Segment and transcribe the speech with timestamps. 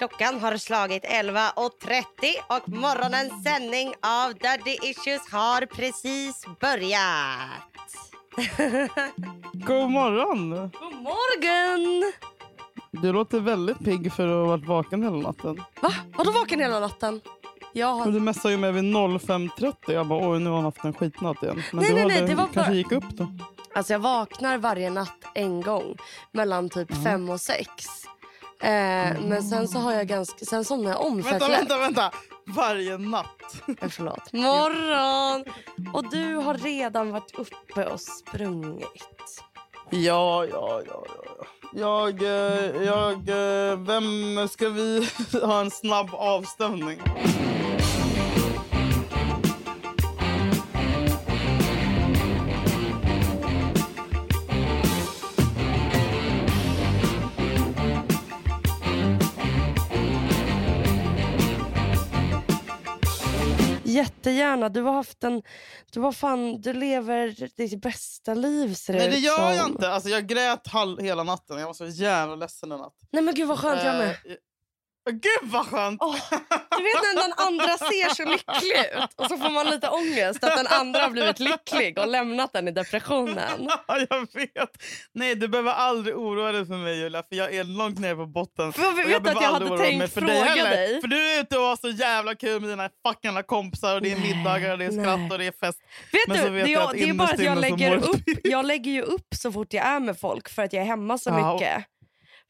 [0.00, 2.04] Klockan har slagit 11.30
[2.48, 7.92] och morgonens sändning av Daddy Issues har precis börjat.
[9.52, 10.50] God morgon!
[10.50, 12.12] God morgon!
[12.90, 15.62] Du låter väldigt pigg för att ha varit vaken hela natten.
[15.82, 15.92] Va?
[16.14, 17.20] Har du vaken hela natten?
[17.72, 18.12] Jag Men har...
[18.12, 19.74] du messade ju mig vid 05.30.
[19.86, 21.62] Jag bara oj nu har han haft en skitnatt igen.
[21.72, 23.26] Men Nej, du nej, nej, det var kanske bara- gick upp då.
[23.74, 25.96] Alltså jag vaknar varje natt en gång
[26.32, 27.99] mellan typ fem och sex.
[28.62, 30.44] Eh, men sen så har jag ganska...
[30.44, 31.52] Sen somnar jag om för Vänta, att...
[31.52, 32.10] vänta, vänta!
[32.46, 33.26] Varje natt.
[33.80, 34.32] Eh, Förlåt.
[34.32, 35.44] Morgon!
[35.92, 39.42] Och du har redan varit uppe och sprungit.
[39.90, 41.04] Ja, ja, ja, ja.
[41.38, 41.46] ja.
[41.72, 45.08] Jag, eh, jag, eh, vem ska vi
[45.42, 47.00] ha en snabb avstämning?
[63.90, 64.68] Jättegärna.
[64.68, 65.42] Du har haft en...
[65.92, 66.60] Du har fan...
[66.60, 69.72] Du lever ditt bästa liv ser det Nej det ut gör jag som.
[69.72, 69.90] inte.
[69.90, 71.58] Alltså, jag grät halv, hela natten.
[71.58, 72.94] Jag var så jävla ledsen en natt.
[73.12, 74.08] Nej men gud vad skönt jag med.
[74.10, 74.14] Eh,
[75.10, 76.02] Gud vad skönt!
[76.02, 76.16] Åh,
[76.50, 80.44] du vet när den andra ser så lycklig ut och så får man lite ångest
[80.44, 83.68] att den andra har blivit lycklig och lämnat den i depressionen.
[83.88, 84.70] Ja, jag vet.
[85.12, 88.26] Nej, du behöver aldrig oroa dig för mig Julia, för jag är långt ner på
[88.26, 88.72] botten.
[88.72, 90.70] För jag vet att behöver jag hade tänkt fråga heller.
[90.70, 91.00] dig.
[91.00, 94.12] För du är ute och har så jävla kul med dina fucking kompisar och det
[94.12, 95.30] är Nej, middagar och det är skratt nej.
[95.30, 95.78] och det är fest.
[96.12, 98.20] Vet Men du, vet det, jag jag, att det är bara att jag lägger, upp,
[98.44, 101.18] jag lägger ju upp så fort jag är med folk för att jag är hemma
[101.18, 101.84] så Ja, mycket.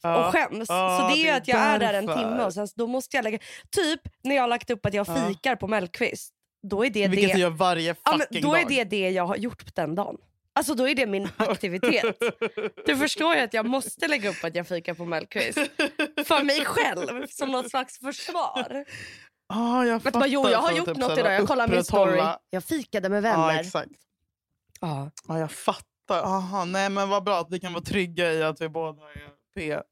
[0.04, 0.68] Och skäms.
[0.68, 2.86] Ja, så det är ju är att jag är där en timme och sen då
[2.86, 3.38] måste jag lägga...
[3.70, 5.14] Typ när jag har lagt upp att jag Ja.
[5.28, 6.34] fikar på Mellqvist.
[6.62, 7.34] Då är det Vilket det...
[7.34, 8.68] du gör varje Ja, fucking men då är dag.
[8.68, 10.16] det det jag har gjort den dagen.
[10.52, 12.16] Alltså då är det min aktivitet.
[12.86, 15.58] Du förstår ju att jag måste lägga upp att jag fikar på Mellqvist.
[16.26, 18.84] För mig själv, som något slags försvar.
[19.52, 20.20] Ah, jag fattar.
[20.20, 21.34] vad, jo, jag har gjort typ något idag.
[21.34, 22.22] Jag kollar min story.
[22.50, 23.60] Jag fikade med Ja, vänner.
[23.60, 23.90] exakt.
[24.80, 25.10] Ja.
[25.28, 26.22] Ja, jag fattar.
[26.22, 29.29] Aha, nej, men vad bra att vi kan vara trygga i att vi båda är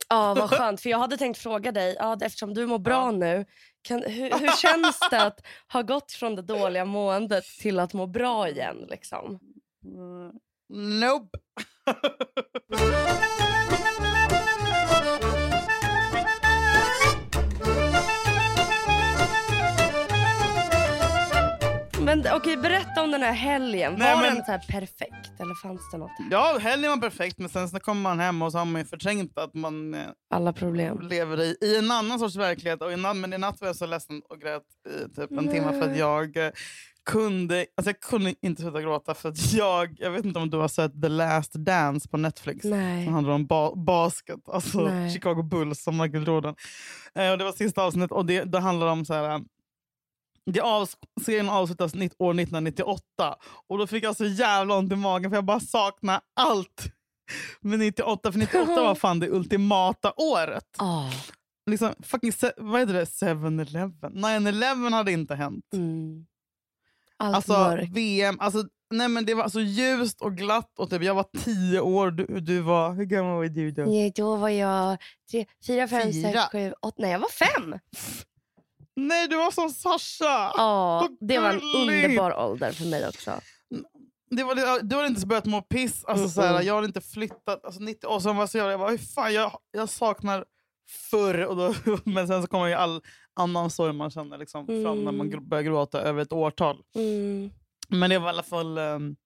[0.09, 0.81] Ja, vad skönt.
[0.81, 3.11] För jag hade tänkt fråga dig, ja, eftersom du mår bra Ja.
[3.11, 3.45] nu,
[3.83, 8.07] kan, hur, hur känns det att ha gått från det dåliga måendet till att må
[8.07, 8.87] bra igen?
[8.91, 9.39] Liksom?
[9.85, 10.33] Mm,
[11.01, 11.39] Nope.
[22.09, 23.95] Men okej, berätta om den här helgen.
[23.99, 26.11] Nej, var men- den så här perfekt eller fanns det något?
[26.31, 28.85] Ja, helgen var perfekt, men sen så kommer man hem och så har man ju
[28.87, 31.01] förträngt att man eh, Alla problem.
[31.01, 32.83] lever i, i en annan sorts verklighet.
[32.83, 35.49] Och i natt, men i natt var jag så ledsen och grät i typ en
[35.49, 35.99] timme för att Nej.
[35.99, 36.51] jag eh,
[37.11, 40.57] kunde, alltså jag kunde inte sluta gråta för att jag, jag vet inte om du
[40.57, 42.65] har sett The Last Dance på Netflix.
[42.65, 43.05] Nej.
[43.05, 45.11] Som handlar om ba basket, alltså Nej.
[45.11, 46.55] Chicago Bulls som Michael Jordan.
[47.15, 49.41] Eh, och det var sista avsnittet och det, det handlar om så här.
[50.53, 50.89] Det av,
[51.25, 52.01] serien avslutas år
[52.41, 53.03] 1998
[53.69, 56.93] och då fick jag så jävla ont i magen för jag bara saknar allt
[57.61, 58.33] med 98.
[58.33, 60.65] För 98 var fan det ultimata året.
[60.79, 61.11] Ah.
[61.71, 63.05] Liksom, fucking, vad heter det?
[63.05, 64.13] 7-Eleven.
[64.13, 65.65] 9-11 hade inte hänt.
[65.73, 66.27] Mm.
[67.17, 67.93] Allt Alltså mörkt.
[67.93, 71.81] VM, alltså, nej men det var så ljust och glatt och typ, jag var tio
[71.81, 73.83] år, du, du var, hur gammal var du då?
[73.83, 74.99] Nej, då var jag
[75.31, 76.33] tre, fyra, fem, Fyra.
[76.33, 76.97] sex, sju, åtta.
[76.99, 77.79] Nej, jag var fem.
[78.99, 80.53] Nej du var som Sasha!
[80.57, 83.31] Ja, det var en underbar ålder för mig också.
[84.31, 86.67] Det var, du hade inte börjat må piss, alltså, Mm, såhär, mm.
[86.67, 87.65] jag hade inte flyttat.
[87.65, 90.45] Alltså, 90, och sen var jag så jävla, jag bara, hur fan, jag, jag saknar
[91.11, 91.45] förr.
[91.47, 93.01] Och då, men sen så kommer ju all
[93.37, 95.49] annan sorg man känner liksom, fram när man Mm.
[95.49, 96.83] börjar gråta över ett årtal.
[96.95, 97.51] Mm.
[97.89, 99.17] Men det var i alla fall um,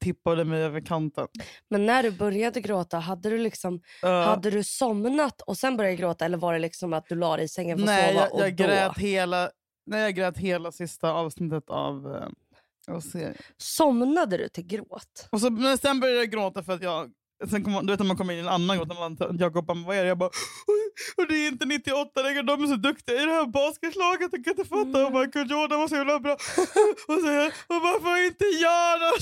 [0.00, 1.28] tippade mig över kanten.
[1.70, 3.74] Men när du började gråta, hade du liksom
[4.04, 7.36] Uh, hade du somnat och sen började gråta eller var det liksom att du la
[7.36, 9.50] dig i sängen för att nej, sova jag, och jag, då grät hela,
[9.86, 13.34] nej, jag grät hela sista avsnittet av, uh, av serien.
[13.56, 15.28] somnade du till gråt?
[15.30, 17.10] Och så, men sen började jag gråta för att jag...
[17.50, 19.66] Sen kom, du vet när man kommer in i en annan gråt, när man, Jakob
[19.66, 20.08] bara, vad är det?
[20.08, 20.30] Jag bara,
[20.66, 20.80] "Oj,
[21.16, 24.44] och det är inte 98 längre, de är så duktiga i det här basketlaget, jag
[24.44, 25.00] kan inte fatta.
[25.06, 25.20] Mm.
[25.20, 26.32] Michael Jordan var så jävla bra.
[27.08, 29.20] och så, och varför inte jag någon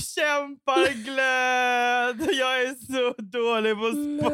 [1.09, 2.35] kämparglöd?
[2.35, 4.33] Jag är så dålig på sport.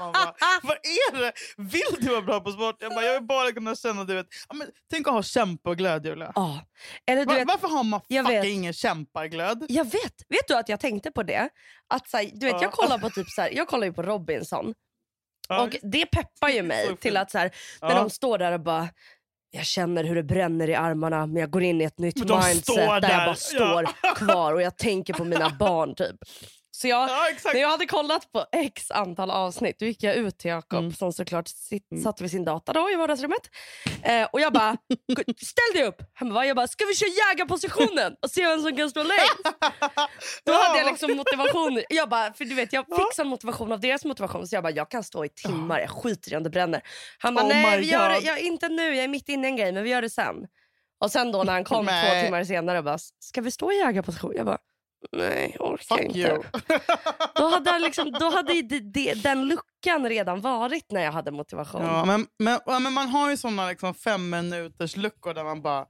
[0.00, 1.32] Bara, vad är det?
[1.56, 2.76] Vill du vara bra på sport?
[2.78, 6.32] Jag, bara, jag vill bara kunna känna, du vet, men, tänk att ha kämpaglöd Julia.
[6.34, 6.60] Ja.
[7.06, 8.26] Eller du Va, vet, varför har man vet.
[8.26, 9.66] fucking ingen kämpaglöd?
[9.68, 10.14] jag vet.
[10.28, 11.48] Vet du att jag tänkte på det?
[11.90, 12.62] Att så här, du vet, Ja.
[12.62, 14.74] jag kollar på typ så här, jag kollar ju på Robinson
[15.62, 17.50] och det peppar ju mig till att så här,
[17.82, 18.88] när de står där och bara
[19.50, 22.62] jag känner hur det bränner i armarna men jag går in i ett nytt mindset
[22.62, 23.26] står där, jag där.
[23.26, 26.16] bara står kvar och jag tänker på mina barn typ.
[26.80, 30.38] Så jag, Ja, när jag hade kollat på x antal avsnitt då gick jag ut
[30.38, 30.92] till Jakob Mm.
[30.92, 32.02] som såklart sit, Mm.
[32.04, 33.40] satt vid sin data då, i vardagsrummet.
[34.02, 34.76] Eh, och jag bara,
[35.16, 35.96] "Gå- ställ dig upp!
[36.14, 39.42] Han bara, jag bara, ska vi köra jägarpositionen och se vem som kan stå längst?
[40.44, 41.82] Då hade jag liksom motivation.
[41.88, 44.72] Jag bara, för du vet jag fick sån motivation av deras motivation så jag bara,
[44.72, 46.80] jag kan stå i timmar, jag skiter i om det bränner.
[47.18, 49.50] Han bara, Oh nej vi gör det, jag, inte nu, jag är mitt inne i
[49.50, 50.36] en grej men vi gör det sen.
[51.00, 53.78] Och sen då när han kom två timmar senare och bara, ska vi stå i
[53.78, 54.32] jägarposition?
[54.36, 54.58] Jag bara,
[55.12, 56.18] nej orkar Fuck inte.
[56.18, 56.42] you.
[57.34, 61.82] Då hade, liksom, då hade det, det, den luckan redan varit när jag hade motivation.
[61.84, 65.62] Ja, men, men, ja, men man har ju såna liksom fem minuters luckor där man
[65.62, 65.84] bara...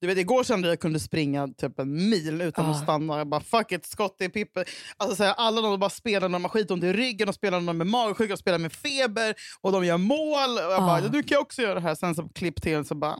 [0.00, 2.70] Du vet, igår kände jag att jag kunde springa typ en mil utan Ah.
[2.70, 3.18] att stanna.
[3.18, 4.64] Jag bara fuck it, skott i pippen.
[4.96, 7.66] Alltså, här, alla de bara spelar när de har skitont i ryggen, de spelar när
[7.66, 10.50] de är magsjuka, de spelar med feber och de gör mål.
[10.66, 10.86] Och jag Ah.
[10.86, 11.94] bara, nu kan jag också göra det här.
[11.94, 13.16] Sen så klipp till så bara...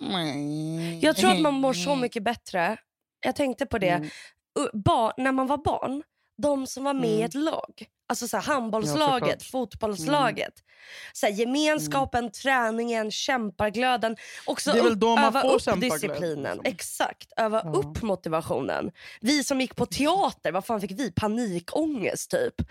[1.00, 2.76] Jag tror att man mår så mycket bättre.
[3.24, 3.88] Jag tänkte på det.
[3.88, 4.08] Mm.
[5.16, 6.02] När man var barn,
[6.42, 7.24] de som var med i Mm.
[7.26, 7.86] ett lag.
[8.08, 9.24] Alltså så här, Ja, handbollslaget, såklart.
[9.28, 9.38] Mm.
[9.52, 10.52] fotbollslaget.
[11.12, 14.16] Så här, gemenskapen, träningen, kämparglöden.
[14.46, 16.42] Också Det är väl då man öva får upp disciplinen.
[16.56, 16.60] liksom.
[16.64, 17.70] Exakt, öva Ja.
[17.70, 18.90] upp motivationen.
[19.20, 21.12] Vi som gick på teater, vad fan fick vi?
[21.12, 22.54] Panikångest typ.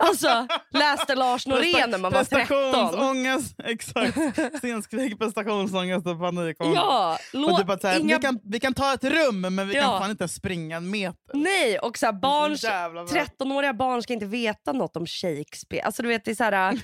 [0.00, 2.46] Alltså, läste Lars Norén när man var 13.
[2.48, 4.18] Prestationsångest, exakt.
[4.60, 6.76] Scenskräck, prestationsångest och panikångest.
[6.76, 8.16] Ja, lå- så här, inga...
[8.16, 9.82] vi, kan, vi kan ta ett rum men vi Ja.
[9.82, 11.16] kan fan inte springa en meter.
[11.34, 13.12] Nej, och så här, barn, Så jävla bra.
[13.14, 15.82] 13-åriga barn ska inte veta något om Shakespeare.
[15.82, 16.80] Alltså du vet, det är så här,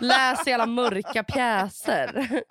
[0.00, 2.42] läs jävla mörka pjäser.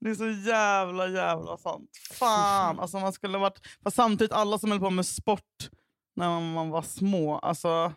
[0.00, 1.90] Det är så jävla jävla sant.
[2.12, 3.60] Fan, alltså man skulle varit...
[3.84, 5.70] Fast samtidigt alla som höll på med sport
[6.16, 7.38] när man, man var små.
[7.38, 7.92] Alltså,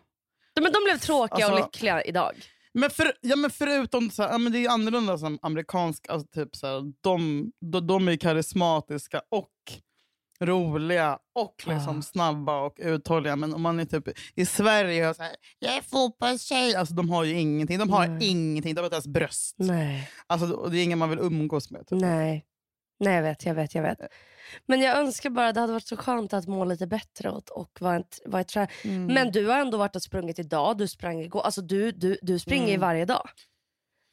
[0.60, 2.32] Men de blev tråkiga och Alltså- lyckliga idag.
[2.74, 6.28] men, för, ja, men förutom, så här, ja, men det är annorlunda som amerikanska, alltså,
[6.28, 9.50] typ, så här, de, de, de är karismatiska och
[10.40, 12.02] roliga och liksom Ah.
[12.02, 13.36] snabba och uthålliga.
[13.36, 14.04] Men om man är typ
[14.34, 16.74] i Sverige och så här, jag är fotbollstjej.
[16.74, 17.78] Alltså, de har ju ingenting.
[17.78, 18.30] De har Nej.
[18.30, 18.74] ingenting.
[18.74, 19.56] De har inte ens bröst.
[19.58, 20.10] Nej.
[20.26, 21.86] Alltså, det är ingen man vill umgås med.
[21.86, 22.00] Typ.
[22.00, 22.44] Nej.
[23.00, 23.98] Nej, jag vet, jag vet, jag vet.
[24.66, 27.78] Men jag önskar bara, det hade varit så skönt att må lite bättre och, och
[27.80, 28.56] vara, ett, vara ett.
[28.84, 29.06] Mm.
[29.06, 31.40] Men du har ändå varit och sprungit idag, du sprang igår.
[31.40, 32.80] Alltså du, du, du springer Mm.
[32.80, 33.28] varje dag.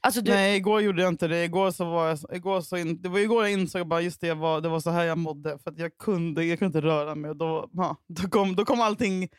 [0.05, 1.43] Alltså du, Nej, igår gjorde jag inte det.
[1.43, 4.27] Igår så var jag, igår så in, det var igår jag insåg bara just det,
[4.27, 5.59] jag var, det var så här jag mådde.
[5.59, 7.29] För att jag, kunde, jag kunde inte röra mig.
[7.29, 9.29] Och då, ja, då, kom, då kom allting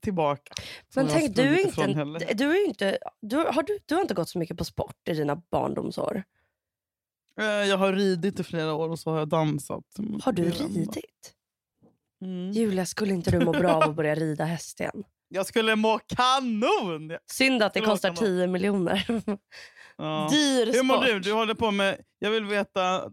[0.00, 0.54] tillbaka.
[0.94, 4.14] men tänk, du, är inte, en- du, är inte, du, har du, du har inte
[4.14, 6.22] gått så mycket på sport i dina barndomsår.
[7.40, 9.84] Eh, Jag har ridit i flera år och så har jag dansat.
[10.22, 11.34] Har du ridit?
[12.24, 12.50] Mm.
[12.52, 15.04] Julia, skulle inte du må bra av att börja rida häst igen?
[15.28, 17.16] Jag skulle må kanon!
[17.32, 18.16] Synd att det kostar Anna.
[18.18, 19.06] 10 miljoner.
[20.00, 20.28] Ja.
[20.30, 21.06] Dyr Hur mår sport.
[21.06, 21.20] du?
[21.20, 22.00] Du håller på med...
[22.18, 23.10] Jag vill veta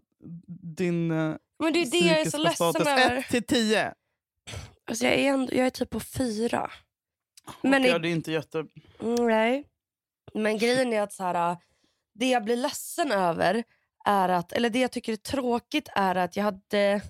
[0.76, 3.16] din eh, Men det är det jag är så ledsen över.
[3.18, 3.94] 1 till 10.
[4.86, 6.70] Alltså jag, är ändå, jag är typ på fyra.
[7.62, 8.58] Men Men i- ja, det är inte jätte...
[9.02, 9.64] Mm, Nej.
[10.34, 11.56] Men grejen är att så här,
[12.14, 13.64] det jag blir ledsen över
[14.06, 17.00] är att, eller det jag tycker är tråkigt är att jag hade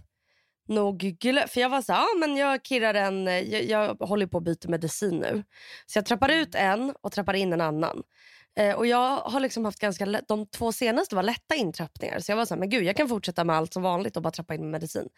[0.68, 4.26] nog glömt, för jag var så här, ah, men jag kirrar en, jag, jag håller
[4.26, 5.44] på att byta medicin nu.
[5.86, 8.02] Så jag trappar ut en och trappar in en annan.
[8.58, 12.18] Eh, och jag har liksom haft ganska lätt, de två senaste var lätta intrappningar.
[12.18, 14.22] Så jag var så här, men gud jag kan fortsätta med allt som vanligt och
[14.22, 15.08] bara trappa in med medicin.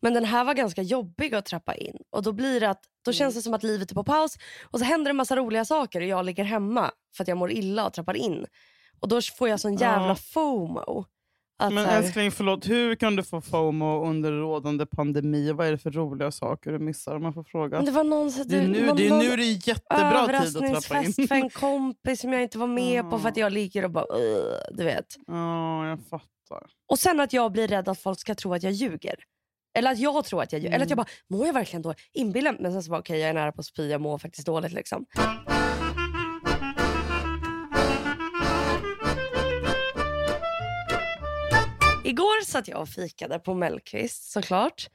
[0.00, 1.96] Men den här var ganska jobbig att trappa in.
[2.10, 4.36] Och då blir det att, då känns det som att livet är på paus.
[4.64, 7.38] Och så händer det en massa roliga saker och jag ligger hemma för att jag
[7.38, 8.46] mår illa och trappar in.
[9.00, 10.14] Och då får jag sån jävla.
[10.14, 11.04] FOMO.
[11.60, 12.68] Att Men här, älskling, förlåt.
[12.68, 15.52] Hur kan du få FOMO under rådande pandemi?
[15.52, 17.16] Vad är det för roliga saker du missar?
[17.16, 17.80] Om man får fråga.
[17.82, 20.82] det var någon, Det är nu någon, det är, nu det är jättebra tid att
[20.82, 21.28] trappa in.
[21.28, 23.44] för en kompis som jag inte var med på för att Ja.
[23.44, 24.04] jag ligger och bara
[24.70, 25.06] du vet.
[25.26, 26.66] Ja, jag fattar.
[26.88, 29.14] Och sen att jag blir rädd att folk ska tro att jag ljuger.
[29.78, 30.74] Eller att jag tror att jag ljuger.
[30.74, 31.06] Eller att jag Mm.
[31.30, 31.98] bara, mår jag verkligen dåligt?
[32.12, 34.46] Inbillar Men sen så bara, okej jag är nära på att spy, jag mår faktiskt
[34.46, 35.06] dåligt liksom.
[42.38, 44.88] Igår satt jag och fikade på Mellqvist såklart.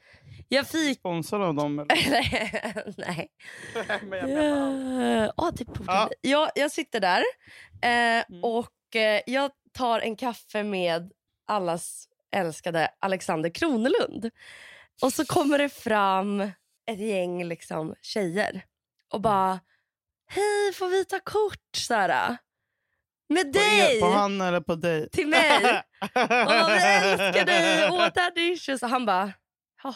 [0.47, 1.00] Jag fik...
[1.00, 1.79] Sponsor av dem?
[1.79, 2.93] Eller?
[3.07, 3.27] Nej.
[4.03, 6.09] Men jag menar- Ja, borde Ja.
[6.21, 7.23] jag, jag sitter där
[7.81, 8.43] eh, Mm.
[8.43, 11.12] och eh, jag tar en kaffe med
[11.47, 14.29] allas älskade Alexander Kronelund.
[15.01, 16.41] Och så kommer det fram
[16.91, 18.65] ett gäng liksom, tjejer
[19.13, 19.59] och bara
[20.27, 21.75] Hej, får vi ta kort?
[21.77, 22.38] Såhär.
[23.29, 23.97] Med På, dig!
[23.97, 25.09] er, på han eller på dig?
[25.11, 25.81] Till mig.
[26.15, 26.73] Åh, vi
[27.11, 27.89] älskar dig!
[27.91, 28.83] Åh, daddy issues.
[28.83, 29.31] Och han bara,
[29.83, 29.95] Ja,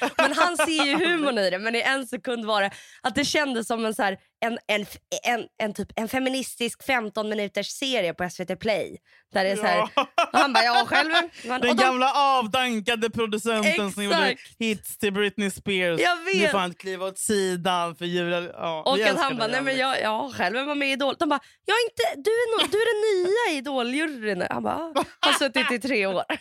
[0.00, 0.08] ja.
[0.16, 1.58] Men han ser ju humorn i det.
[1.58, 2.70] Men i en sekund var det
[3.02, 4.86] att det kändes som en, så här, en, en,
[5.26, 8.96] en, en, typ, en feministisk 15 minuters serie på SVT Play.
[9.34, 10.06] Där det är så här, Ja.
[10.32, 11.10] han bara, ja själv.
[11.44, 14.56] Men, Den gamla avdankade producenten som gjorde Exakt.
[14.58, 16.00] hits till Britney Spears.
[16.00, 16.50] Jag Nu vet.
[16.50, 18.40] får han kliva åt sidan för Julia.
[18.52, 21.14] Ja, och att han bara, nej men jag, jag själv var med i Idol.
[21.18, 24.38] De bara, jag är inte, du, är no, du är den nya i Idol-juryn.
[24.38, 26.24] nu." Han bara, "Ah, har suttit i tre år.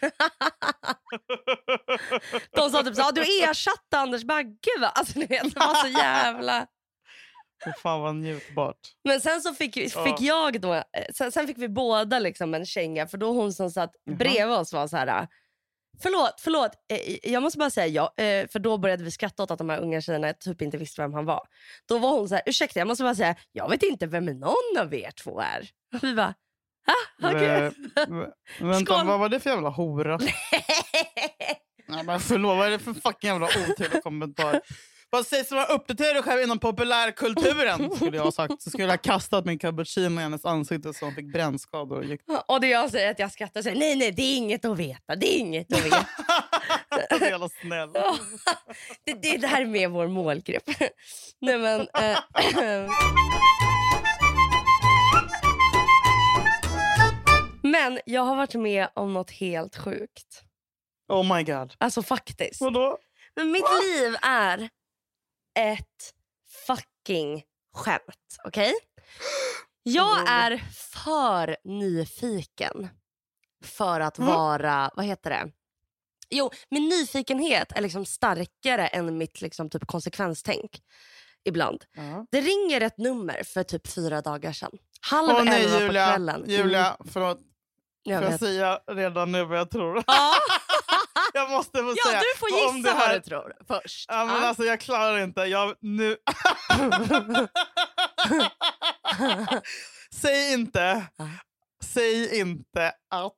[2.56, 4.88] De sa typ så, "Ah, du ersatte Anders Bagge va?
[4.88, 6.68] Alltså ni vet, det var så jävla...
[7.66, 8.78] Fy fan vad njutbart.
[9.04, 10.16] Men sen så fick, fick Ja.
[10.20, 13.70] jag då, eh, sen, sen fick vi båda liksom en känga för då hon som
[13.72, 14.16] satt Jaha.
[14.16, 15.28] bredvid oss var så här.
[16.02, 16.72] Förlåt, förlåt.
[16.92, 18.24] eh, Jag måste bara säga ja.
[18.24, 21.02] eh, För då började vi skratta åt att de här unga tjejerna typ inte visste
[21.02, 21.48] vem han var.
[21.88, 24.78] Då var hon så här, ursäkta jag måste bara säga, jag vet inte vem någon
[24.80, 25.70] av er två är.
[25.96, 26.34] Och vi bara,
[26.88, 27.74] ah, vä-
[28.60, 29.08] Vänta, Skål.
[29.08, 30.20] vad var det för jävla hora?
[31.88, 34.62] Nej, men förlåt, vad är det för fucking jävla otrevlig kommentar?
[35.10, 37.96] Vad sägs om att uppdatera dig själv inom populärkulturen?
[37.96, 38.62] Skulle jag ha sagt.
[38.62, 41.98] Så skulle jag ha kastat min cappuccino i hennes ansikte så hon fick brännskador.
[41.98, 44.38] och gick- och det jag säger att jag skrattar och säger, nej nej det är
[44.38, 46.06] inget att veta, det är inget att veta.
[47.20, 47.90] Så jävla snäll.
[49.06, 50.64] det, det, det här är med vår målgrupp.
[51.42, 51.82] nej men...
[51.82, 52.18] eh,
[57.62, 60.42] men jag har varit med om något helt sjukt.
[61.08, 61.74] Oh my god.
[61.78, 62.62] Alltså faktiskt.
[62.62, 62.98] Vadå?
[63.36, 64.70] Men mitt liv är
[65.60, 66.14] ett
[66.68, 67.44] fucking
[67.74, 68.38] skämt.
[68.44, 68.74] Okej?
[69.84, 70.58] Jag är
[70.94, 72.90] för nyfiken
[73.64, 74.30] för att Mm.
[74.34, 75.52] vara, vad heter det?
[76.30, 80.72] Jo, min nyfikenhet är liksom starkare än mitt liksom typ konsekvenstänk
[81.44, 81.84] ibland.
[81.96, 82.26] Ja.
[82.32, 84.72] Det ringer ett nummer för typ fyra dagar sedan.
[85.02, 86.36] Halv Åh nej elva på Julia, kvällen.
[86.36, 87.40] Mm, Julia förlåt.
[88.04, 90.04] jag Får jag säga redan nu vad jag tror?
[90.08, 90.34] Ja,
[91.36, 92.20] jag måste få ja, säga.
[92.20, 94.06] du får Om gissa det här- vad du tror först.
[94.10, 94.48] Ja, men Ja.
[94.48, 95.42] alltså, jag klarar inte.
[95.42, 96.18] Jag, nu...
[100.22, 101.26] Säg inte, Ja.
[101.84, 103.34] säg inte att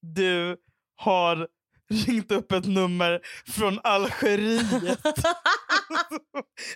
[0.00, 0.56] du
[0.96, 1.48] har
[2.06, 3.20] ringt upp ett nummer
[3.52, 4.72] från Algeriet.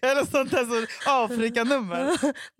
[0.02, 1.98] Eller sånt där Afrikanummer.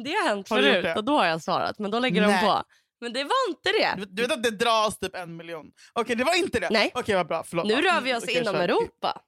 [0.04, 1.78] Det har hänt Har förut och då har jag svarat.
[1.78, 2.40] Men då lägger Nej.
[2.40, 2.62] de på.
[3.00, 4.04] Men det var inte det.
[4.08, 5.66] Du, vet att det dras typ en miljon?
[5.92, 6.68] Okej, det var inte det.
[6.70, 6.90] Nej.
[6.94, 7.42] Okej, vad bra.
[7.44, 7.66] Förlåt.
[7.66, 8.62] Nu rör vi oss okej, inom kör.
[8.62, 9.22] Europa.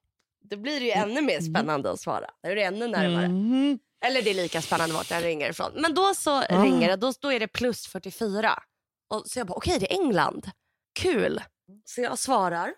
[0.51, 2.31] Då blir det ju ännu mer spännande att svara.
[2.43, 3.29] Då är det ännu närmare.
[3.29, 3.79] Mhm.
[4.05, 5.73] Eller det är lika spännande vart den ringer ifrån.
[5.75, 6.63] Men då så Ah.
[6.65, 6.97] ringer det.
[6.97, 8.63] Då, då är det plus 44.
[9.09, 10.51] Och så jag bara, okej det är England.
[10.99, 11.43] Kul.
[11.85, 12.75] Så jag svarar.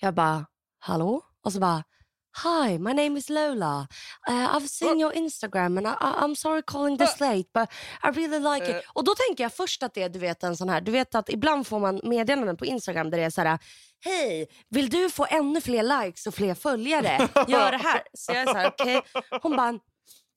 [0.00, 0.46] Jag bara,
[0.78, 1.22] hallå?
[1.44, 1.84] Och så bara,
[2.32, 3.88] Hi, my name is Lola.
[4.28, 7.68] Uh, I've seen your Instagram and I, I'm sorry calling this late but
[8.02, 8.84] I really like it.
[8.94, 11.14] Och då tänker jag först att det är du vet, en sån här, du vet
[11.14, 13.58] att ibland får man meddelanden på Instagram där det är så här,
[14.04, 17.28] hej, vill du få ännu fler likes och fler följare?
[17.48, 18.02] Gör det här.
[18.14, 19.02] Så jag är så här, okej.
[19.42, 19.78] Hon bara,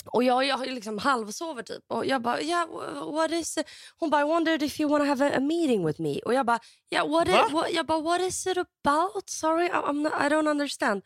[0.05, 1.83] och jag, jag liksom halvsover typ.
[1.87, 3.67] Och jag bara, yeah, wh- what is it?
[3.97, 6.19] Hon bara, I wondered if you want to have a, a meeting with me.
[6.19, 6.59] Och jag bara,
[6.91, 7.45] yeah, what, Va?
[7.47, 9.29] it, what, jag bara, what is it about?
[9.29, 11.01] Sorry, I'm not, I don't understand.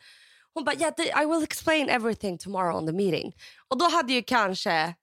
[0.58, 3.32] Hon bara, yeah, I will explain everything tomorrow on the meeting.
[3.68, 4.94] Och då hade ju kanske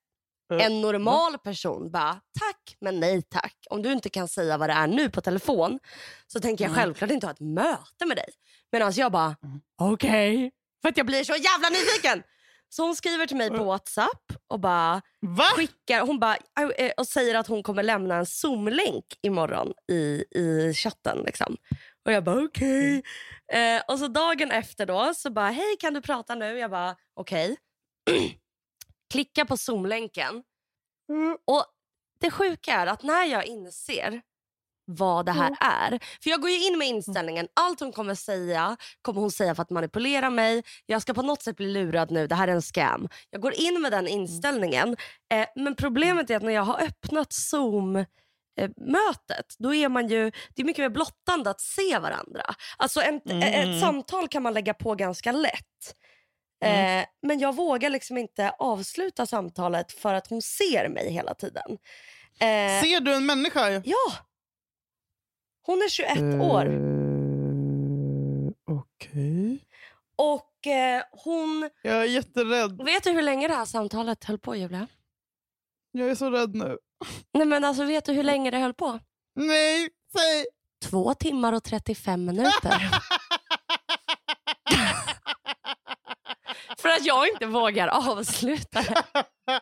[0.54, 3.56] Eh, en normal person bara, tack men nej tack.
[3.70, 5.80] Om du inte kan säga vad det är nu på telefon
[6.28, 6.82] så tänker jag Mm.
[6.84, 8.30] självklart inte ha ett möte med dig.
[8.72, 9.62] Medan jag bara, Mm.
[9.82, 10.52] okej.
[10.82, 12.24] För att jag blir så jävla nyfiken.
[12.70, 13.68] Så hon skriver till mig på Mm.
[13.68, 15.44] WhatsApp och bara Va?
[15.56, 16.38] skickar, hon bara,
[16.78, 21.18] eh, och säger att hon kommer lämna en Zoom-länk imorgon i, i chatten.
[21.26, 21.58] Liksom.
[22.06, 23.04] Och jag bara okej.
[23.54, 26.58] Eh, och så dagen efter då så bara, hej kan du prata nu?
[26.60, 27.58] Jag bara okej.
[29.14, 30.44] Klicka på Zoom-länken.
[31.10, 31.38] Mm.
[31.46, 31.66] Och
[32.20, 34.22] det sjuka är att när jag inser
[34.88, 35.58] vad det här Mm.
[35.60, 36.00] är.
[36.24, 39.62] För jag går ju in med inställningen, allt hon kommer säga kommer hon säga för
[39.64, 40.64] att manipulera mig.
[40.86, 43.10] Jag ska på något sätt bli lurad nu, det här är en scam.
[43.30, 44.98] Jag går in med den inställningen.
[45.34, 48.06] Eh, men problemet är att när jag har öppnat Zoom
[48.58, 52.44] eh, mötet, då är man ju, det är mycket mer blottande att se varandra.
[52.78, 53.42] Alltså en, Mm.
[53.76, 55.96] ett samtal kan man lägga på ganska lätt.
[56.66, 57.00] Mm.
[57.02, 61.72] Eh, men jag vågar liksom inte avsluta samtalet för att hon ser mig hela tiden.
[62.40, 63.70] Eh, Ser du en människa?
[63.70, 64.14] ja!
[65.66, 66.80] Hon är 21 år Eh,
[68.68, 69.60] Okej.
[70.16, 71.70] och eh, hon...
[71.82, 72.82] Jag är jätterädd.
[72.86, 74.88] Vet du hur länge det här samtalet höll på Julia?
[75.92, 76.78] Jag är så rädd nu.
[77.34, 79.00] Nej men alltså vet du hur länge det höll på?
[79.36, 80.46] Nej, säg!
[80.90, 82.90] Två timmar och 35 minuter.
[86.78, 89.04] För att jag inte vågar avsluta det.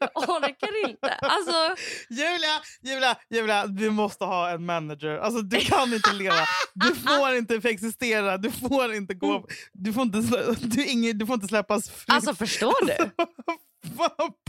[0.00, 1.08] Jag orkar inte.
[1.08, 5.18] Alltså Alltså, Julia, Julia, Julia, du måste ha en manager.
[5.18, 6.46] Alltså, du kan inte leva.
[6.74, 8.38] Du får inte existera.
[8.38, 9.46] Du får inte gå...
[9.72, 10.18] Du får inte,
[10.60, 12.04] du, ingen, du får inte släppas fri.
[12.08, 13.10] alltså förstår du?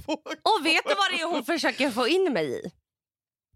[0.06, 0.14] På...
[0.14, 2.72] Och vet du vad det är hon försöker få in mig i?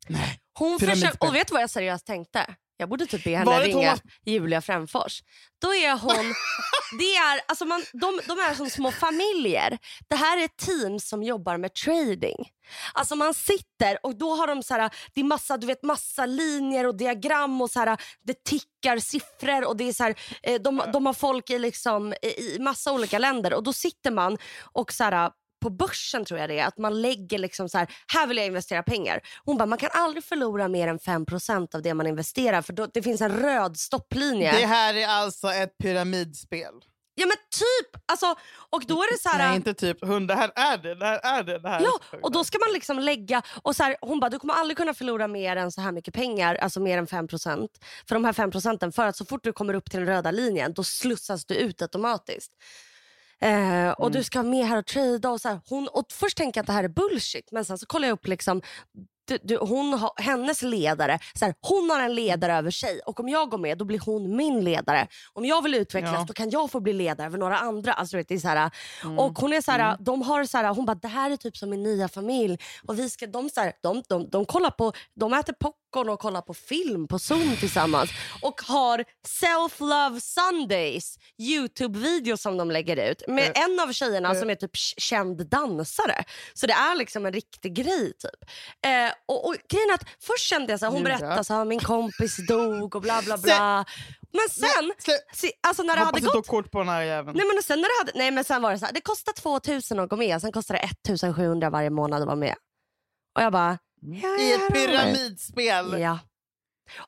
[0.07, 0.39] Nej.
[0.59, 2.55] Hon försöker, och vet du vad jag seriöst tänkte?
[2.77, 5.23] Jag borde typ be henne ringa Thomas- Julia Frändfors.
[5.61, 6.33] Då är hon...
[6.99, 9.77] Det är, alltså man, de, de är som små familjer.
[10.09, 12.35] Det här är team som jobbar med trading.
[12.93, 16.25] Alltså man sitter och då har de så här, det är massa, du vet, massa
[16.25, 20.61] linjer och diagram och så här, det tickar siffror och det är så här, eh,
[20.61, 24.37] de, de har folk i, liksom, i massa olika länder och då sitter man
[24.73, 25.31] och så här,
[25.65, 28.45] på börsen tror jag det är, att man lägger liksom så här, här vill jag
[28.45, 29.21] investera pengar.
[29.43, 32.87] Hon bara, man kan aldrig förlora mer än 5% av det man investerar för då,
[32.93, 34.51] det finns en röd stopplinje.
[34.59, 36.73] Det här är alltså ett pyramidspel.
[37.15, 38.35] Ja men typ, alltså,
[38.69, 39.47] och då är det så här...
[39.47, 40.27] Nej, inte typ hund.
[40.27, 40.95] Det här är det.
[40.95, 41.59] Det här är det.
[41.59, 43.41] det här Ja, och då ska man liksom lägga...
[43.61, 46.13] Och så här, hon bara, du kommer aldrig kunna förlora mer än så här mycket
[46.13, 47.67] pengar, alltså mer än 5%.
[48.07, 50.73] För de här 5% för att så fort du kommer upp till den röda linjen,
[50.73, 52.51] då slussas du ut automatiskt.
[53.41, 55.59] Eh, och du ska med här och trada och så här.
[55.69, 58.13] Hon, och först tänker jag att det här är bullshit, men sen så kollar jag
[58.13, 58.61] upp liksom
[59.27, 63.19] du, du, hon har, hennes ledare, så här, hon har en ledare över sig och
[63.19, 65.07] om jag går med då blir hon min ledare.
[65.33, 66.25] Om jag vill utvecklas Ja.
[66.27, 67.93] då kan jag få bli ledare över några andra.
[67.93, 68.71] Alltså, du vet, det är så här,
[69.17, 71.57] Och hon är så här, de har så här, hon bara det här är typ
[71.57, 72.57] som min nya familj.
[72.87, 76.19] Och vi ska, de, så här, de, de, de, kollar på, de äter popcorn och
[76.19, 78.09] kollar på film på Zoom tillsammans.
[78.41, 83.23] Och har self-love Sundays, Youtube-videos som de lägger ut.
[83.27, 84.39] Med Eh, en av tjejerna eh.
[84.39, 86.23] som är typ känd dansare.
[86.53, 88.49] Så det är liksom en riktig grej typ.
[88.85, 89.55] Eh, och, och
[89.93, 93.21] att först kände jag så här, hon berättade så här, min kompis dog och bla
[93.21, 93.85] bla bla.
[94.31, 94.91] Men sen,
[95.67, 97.37] alltså när det hade gått kort på den här jäveln.
[97.37, 99.33] Nej men, sen när det hade, nej men sen var det så här, det kostar
[99.33, 102.55] 2000 att gå med, sen kostar det 1700 varje månad att vara med.
[103.35, 103.77] Och jag bara,
[104.13, 106.01] ja, I ett pyramidspel.
[106.01, 106.19] Ja.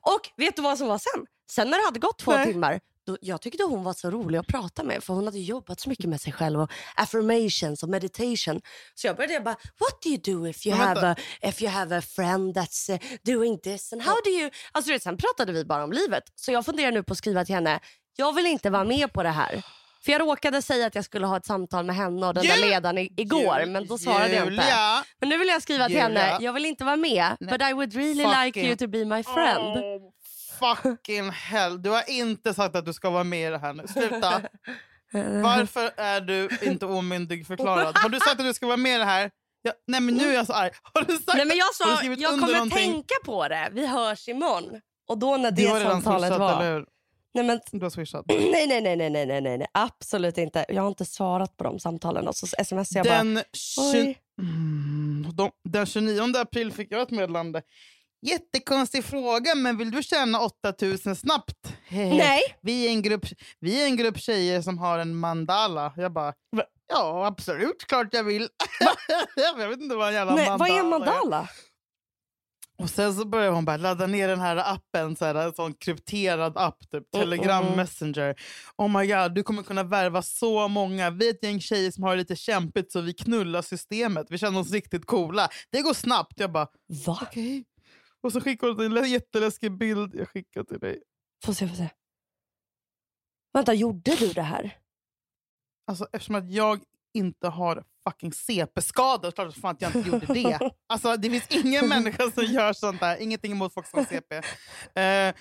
[0.00, 1.26] Och vet du vad som var sen?
[1.50, 2.46] Sen när det hade gått två Nej.
[2.52, 5.80] timmar, då, jag tyckte hon var så rolig att prata med för hon hade jobbat
[5.80, 8.60] så mycket med sig själv och affirmations och meditation.
[8.94, 11.70] Så jag började bara, what do you do if you, Men have a, if you
[11.70, 14.50] have a friend that's uh, doing this and how do you...
[14.72, 16.24] Alltså, du vet, sen pratade vi bara om livet.
[16.34, 17.80] Så jag funderar nu på att skriva till henne,
[18.16, 19.62] jag vill inte vara med på det här.
[20.08, 22.56] För jag råkade säga att jag skulle ha ett samtal med henne och den där
[22.56, 24.50] Ju- ledaren igår, men då svarade jag inte.
[24.50, 25.04] Julia.
[25.20, 26.20] Men nu vill jag skriva till Julia.
[26.20, 27.58] henne, jag vill inte vara med, Nej.
[27.58, 29.76] but I would really like Fucking- you to be my friend.
[29.78, 30.00] Oh,
[30.58, 31.82] fucking hell.
[31.82, 33.86] Du har inte sagt att du ska vara med i det här nu.
[33.88, 34.40] Sluta.
[35.42, 37.96] Varför är du inte omyndig förklarad?
[37.98, 39.30] Har du sagt att du ska vara med i det här?
[39.62, 40.70] Ja, nej men nu är jag så arg.
[40.94, 42.78] Har du sagt Nej, men jag sa, skrivit jag kommer någonting?
[42.92, 43.68] tänka på det.
[43.72, 44.80] Vi hörs imorgon.
[45.08, 46.84] Och då när det samtalet var...
[47.34, 48.24] Nej, men, du har swishat?
[48.28, 50.64] Nej, nej, nej, nej, nej, nej, nej, absolut inte.
[50.68, 52.28] Jag har inte svarat på de samtalen.
[52.28, 53.44] Och så sms jag den bara,
[53.78, 54.18] oj.
[54.40, 57.62] Mm, de, den 29 april fick jag ett meddelande.
[58.26, 61.74] Jättekonstig fråga, men vill du tjäna 8000 snabbt?
[61.90, 62.40] Nej.
[62.60, 63.24] Vi är, en grupp,
[63.60, 65.92] vi är en grupp tjejer som har en mandala.
[65.96, 66.32] Jag bara,
[66.88, 68.48] ja absolut, klart jag vill.
[69.36, 70.70] jag vet inte vad en jävla Nej, mandala är.
[70.70, 71.40] Vad är en mandala?
[71.40, 71.67] Är.
[72.78, 75.74] Och sen så börjar hon bara ladda ner den här appen, så här, en sån
[75.74, 77.76] krypterad app, typ, Mm, Telegram mm.
[77.76, 78.34] Messenger.
[78.76, 81.10] Oh my god, du kommer kunna värva så många.
[81.10, 84.26] Vi är ett gäng tjejer som har det lite kämpigt så vi knullar systemet.
[84.30, 85.48] Vi känner oss riktigt coola.
[85.70, 86.40] Det går snabbt.
[86.40, 86.68] Jag bara,
[87.06, 87.18] Va?
[87.22, 87.64] okej.
[88.20, 91.02] Och så skickar hon en jätteläskig bild jag skickar till dig.
[91.44, 91.88] Får se, får se.
[93.52, 94.76] Vänta, gjorde du det här?
[95.86, 96.80] Alltså, eftersom att jag
[97.14, 100.58] inte har fucking CP-skada, klart fan att jag inte gjorde det.
[100.86, 103.22] Alltså, det finns ingen människa som gör sånt där.
[103.22, 104.36] Ingenting emot folk som har CP.
[105.00, 105.34] Eh,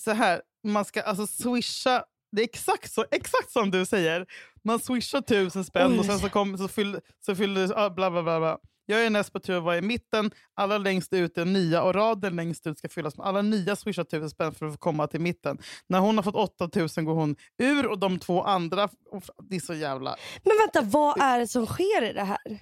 [0.00, 2.04] så här, man ska alltså swisha.
[2.32, 4.26] Det är exakt, så, exakt som du säger.
[4.64, 5.98] Man swishar tusen spänn Oj.
[5.98, 8.58] och sen så, kom, så fyller så fyller, ah, bla, bla, bla, bla.
[8.86, 10.30] Jag är näst på tur att vara i mitten.
[10.54, 14.04] Alla längst ut är nya och raden längst ut ska fyllas med alla nya swishar
[14.04, 15.58] tusen spänn för att komma till mitten.
[15.86, 18.88] När hon har fått 8000 går hon ur och de två andra...
[19.48, 20.16] Det är så jävla...
[20.42, 22.60] Men vänta, vad är det som sker i det här?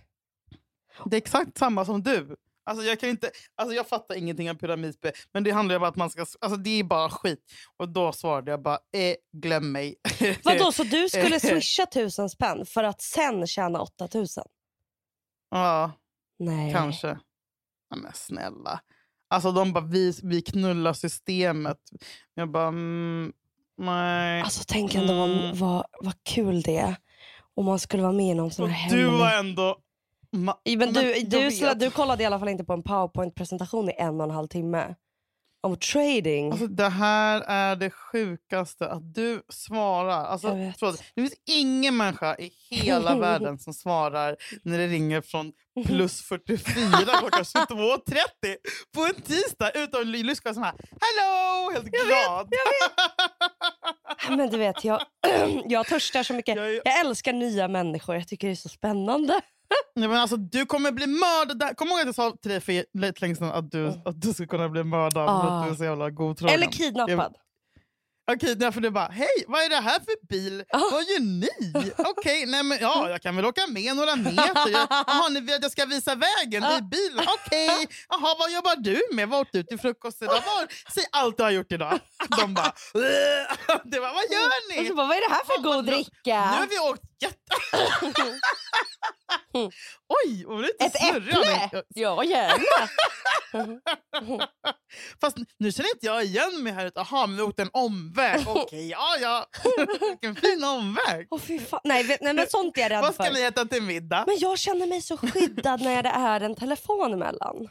[1.05, 2.37] Det är exakt samma som du.
[2.65, 5.97] Alltså jag, kan inte, alltså jag fattar ingenting av pyramidspel, men det handlar om att
[5.97, 6.27] man ska...
[6.41, 7.45] Alltså det är bara skit.
[7.77, 9.95] Och då svarade jag bara, eh, glöm mig.
[10.45, 14.45] Vadå, så du skulle swisha tusen spänn för att sen tjäna 8000?
[15.51, 15.93] ja,
[16.39, 16.73] Nej.
[16.73, 17.19] kanske.
[17.91, 18.81] Ja, men snälla.
[19.31, 21.79] Alltså de bara, vi, vi knullar systemet.
[22.35, 23.33] Jag bara, mm,
[23.79, 24.43] nej.
[24.43, 25.59] Alltså tänk ändå vad, Mm.
[25.59, 26.97] vad, vad kul det är
[27.55, 29.19] om man skulle vara med i någon sån här du hemlig...
[29.19, 29.77] var ändå...
[30.37, 32.73] Ma- Ja, Men Men du, jag du, sla- du kollade i alla fall inte på
[32.73, 34.95] en powerpoint-presentation i en och en halv timme.
[35.65, 36.51] Om trading.
[36.53, 40.25] Alltså, det här är det sjukaste, att du svarar.
[40.25, 40.79] Alltså, Jag vet.
[40.79, 45.53] förlåt, det finns ingen människa i hela världen som svarar när det ringer från
[45.87, 48.57] plus 44 klockan 22.30
[48.95, 52.49] på en tisdag utan Lyska som här “Hello!” helt glad.
[54.37, 55.03] Men du vet, jag,
[55.67, 56.57] jag törstar så mycket.
[56.57, 58.15] Jag är- Jag älskar nya människor.
[58.17, 59.41] Jag tycker det är så spännande.
[59.97, 61.77] Nej, men alltså, du kommer bli mördad.
[61.77, 64.33] Kom ihåg att jag sa till dig för lite länge sedan att du, att du
[64.33, 65.61] skulle kunna bli mördad för Ah.
[65.61, 66.55] att du är så jävla godtrogen.
[66.55, 67.35] Eller kidnappad.
[68.33, 70.65] Okej, därför du bara, hej, vad är det här för bil?
[70.73, 70.79] Ah.
[70.93, 71.49] Vad gör ni?
[71.99, 74.71] Okej, nej men ja, jag kan väl åka med några meter.
[74.91, 76.79] Jaha, ni vill att jag ska visa vägen Ah.
[76.79, 77.25] i bilen?
[77.39, 79.29] Okej, jaha, vad jobbar du med?
[79.29, 80.35] Vad åt du till frukost idag?
[80.47, 81.99] Vad, säg allt du har gjort idag.
[82.39, 84.95] De bara, var, vad gör Och så ni?
[84.95, 86.41] bara, vad är det här för god nu- Nu dricka?
[86.41, 87.53] har vi åkt jätte...
[90.25, 91.65] Oj, vad Ett snurrig mig.
[91.65, 91.83] äpple?
[91.89, 92.89] Ja, gärna.
[95.21, 96.93] Fast nu känner inte jag igen mig här.
[96.95, 98.45] Jaha, men åkte en omväg.
[98.49, 99.47] Okej, ja, ja.
[100.11, 101.27] Vilken fin omväg.
[101.31, 101.81] Åh, fy fan.
[101.85, 103.33] Nej, vet, nej, men sånt är jag rädd Vad ska för.
[103.33, 104.25] ni äta till middag?
[104.27, 107.69] Men jag känner mig så skyddad när det är en telefon emellan.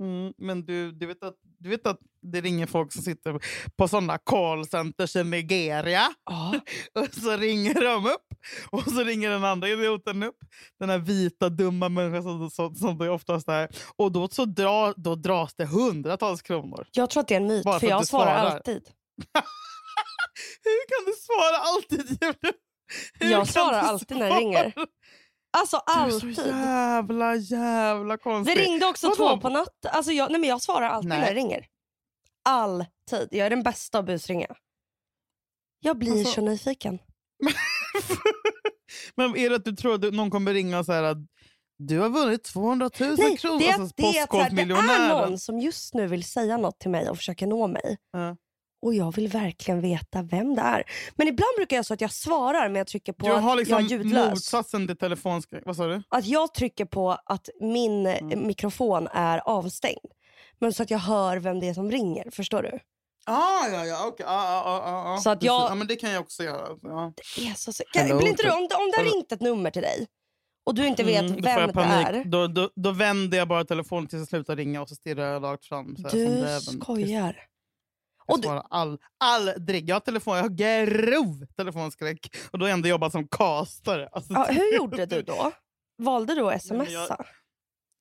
[0.00, 3.40] Mm, men du, du, vet att, du vet att det ringer folk som sitter
[3.76, 6.14] på sådana callcenters i Nigeria.
[6.24, 6.60] Ja.
[7.00, 8.26] Och så ringer de upp.
[8.70, 10.36] Och så ringer den andra idioten upp.
[10.80, 13.68] Den här vita dumma människan som, som, som det oftast är.
[13.96, 16.86] Och då, så drar, då dras det hundratals kronor.
[16.92, 18.82] Jag tror att det är en myt, för för jag svarar alltid.
[20.64, 22.18] Hur kan du svara alltid?
[23.20, 24.40] Hur Jag svarar alltid när det svara?
[24.40, 24.74] ringer.
[25.56, 26.36] Alltså Du är alltid.
[26.36, 28.58] så jävla, jävla Det konstig.
[28.58, 29.16] ringde också Vadå?
[29.16, 29.90] två på natten.
[29.92, 31.20] Alltså jag, nej men jag svarar alltid Nej.
[31.20, 31.66] när det ringer.
[32.44, 33.28] Alltid.
[33.30, 34.46] Jag är den bästa att busringa.
[35.80, 36.98] Jag blir Alltså- så nyfiken.
[39.16, 41.18] Men är det att du tror att någon kommer ringa och säga att
[41.78, 43.58] du har vunnit 200 000 Nej, kronor?
[43.58, 47.10] det, är, alltså, det, är det någon som just nu vill säga något till mig
[47.10, 47.98] och försöker nå mig.
[48.12, 48.36] Ja.
[48.84, 50.84] Och jag vill verkligen veta vem det är.
[51.16, 53.58] Men ibland brukar jag så att jag svarar men jag trycker på Du har att
[53.58, 54.30] liksom jag är ljudlös.
[54.30, 55.62] motsatsen till telefonskräck.
[55.66, 56.02] Vad sa du?
[56.08, 58.46] Att jag trycker på att min eh, Mm.
[58.46, 59.98] mikrofon är avstängd.
[60.58, 62.30] Men så att jag hör vem det är som ringer.
[62.30, 62.78] Förstår du?
[63.26, 64.26] Ah, ja, ja, okej.
[64.28, 65.18] Ah, ah, ah, ah.
[65.18, 65.46] Så att Precis.
[65.46, 66.68] jag- ja, men det kan jag också göra.
[66.82, 67.12] Ja.
[67.36, 67.72] Det är så...
[67.92, 70.06] Kan, vill inte du, om, om det har ringt ett nummer till dig
[70.66, 72.24] och du inte vet Mm, får jag vem det är.
[72.24, 75.42] Då, då, då vänder jag bara telefonen tills jag slutar ringa och så stirrar jag
[75.42, 75.96] rakt fram.
[75.96, 76.80] Så här, som Du räven.
[78.26, 79.88] Jag Och du- svarar all, aldrig.
[79.88, 84.08] Jag har, telefon, jag har grov telefonskräck och då har jag ändå jobbat som castare.
[84.12, 85.52] Alltså, Ja, hur gjorde du då?
[85.98, 87.24] Valde du att Nej, men jag- smsa?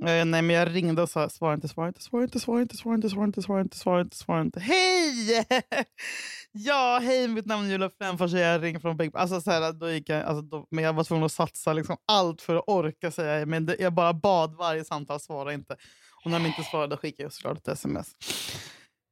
[0.03, 2.77] Eh, nej, men jag ringde och sa svara inte, svara inte, svara inte, svara inte,
[2.77, 4.59] svara inte, svara inte, svara inte, svara inte, svara inte.
[4.59, 5.45] Hej!
[6.51, 9.71] ja, hej, mitt namn är Julia Fränfors och jag ringer från Big alltså, så här,
[9.73, 12.63] då gick jag, alltså, då, Men jag var tvungen att satsa liksom, allt för att
[12.67, 13.45] orka säga.
[13.45, 15.75] Men det, jag bara bad varje samtal, svara inte.
[16.25, 18.07] Och när de inte svarade skickade jag såklart ett sms.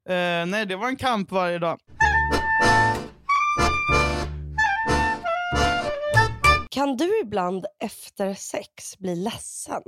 [0.10, 1.80] Eh, nej, det var en kamp varje dag.
[6.72, 9.82] Kan du ibland efter sex bli ledsen?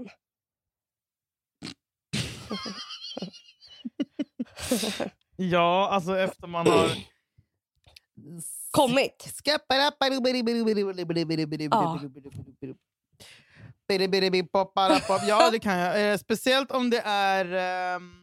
[5.36, 6.89] Ja, alltså efter man har...
[8.71, 9.34] Kommit?
[15.28, 16.12] Ja, det kan jag.
[16.12, 17.45] Eh, speciellt om det är...
[17.95, 18.22] åh,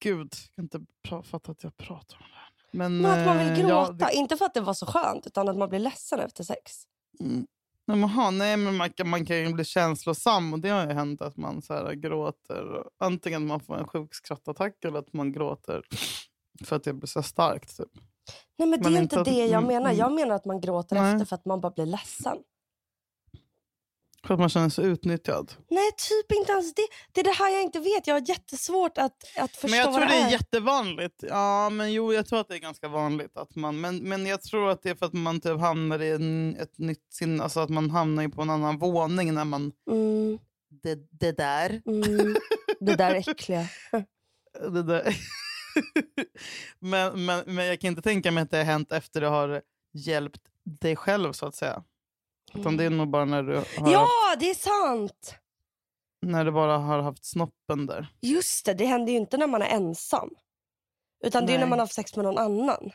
[0.00, 2.78] Gud, jag kan inte fatta att jag pratar om det.
[2.78, 3.96] Men, Men att man vill eh, gråta.
[4.00, 6.44] Ja, det, Inte för att det var så skönt, utan att man blir ledsen efter
[6.44, 6.72] sex.
[7.20, 7.46] mm.
[7.86, 10.86] Nej, men, aha, nej, men man, kan, man kan ju bli känslosam och det har
[10.86, 12.64] ju hänt att man så här, gråter.
[12.98, 15.82] Antingen man får en sjuk skrattattack eller att man gråter
[16.64, 17.76] för att det blir så starkt.
[17.76, 17.88] Typ.
[18.58, 19.86] Nej men det Men är inte att- det jag mm, menar.
[19.90, 19.96] mm.
[19.98, 21.12] Jag menar att man gråter Nej.
[21.12, 22.36] efter för att man bara blir ledsen.
[24.26, 25.52] För att man känner sig utnyttjad.
[25.70, 26.82] Nej, typ inte ens det.
[27.12, 28.06] Det är det här jag inte vet.
[28.06, 30.30] Jag har jättesvårt att, att förstå Men jag tror det är är.
[30.30, 31.24] jättevanligt.
[31.28, 33.36] Ja, men jo, jag tror att det är ganska vanligt.
[33.36, 36.10] Att man, men, men jag tror att det är för att man typ hamnar i
[36.10, 37.42] en, ett nytt sinne.
[37.42, 39.72] Alltså att man hamnar på en annan våning när man...
[39.90, 40.38] Mm,
[40.82, 41.82] Det, det där.
[41.86, 42.36] mm,
[42.80, 43.66] det där äckliga.
[44.70, 45.16] Det där.
[46.78, 49.62] men, men, men jag kan inte tänka mig att det har hänt efter du har
[49.92, 50.40] hjälpt
[50.80, 51.82] dig själv så att säga.
[52.54, 54.08] Utan det är nog bara när du, har haft, Ja,
[54.38, 55.34] det är sant!
[56.22, 58.08] när du bara har haft snoppen där.
[58.20, 60.30] Just det, det händer ju inte när man är ensam.
[61.24, 62.90] Utan det är när man har haft sex med någon annan.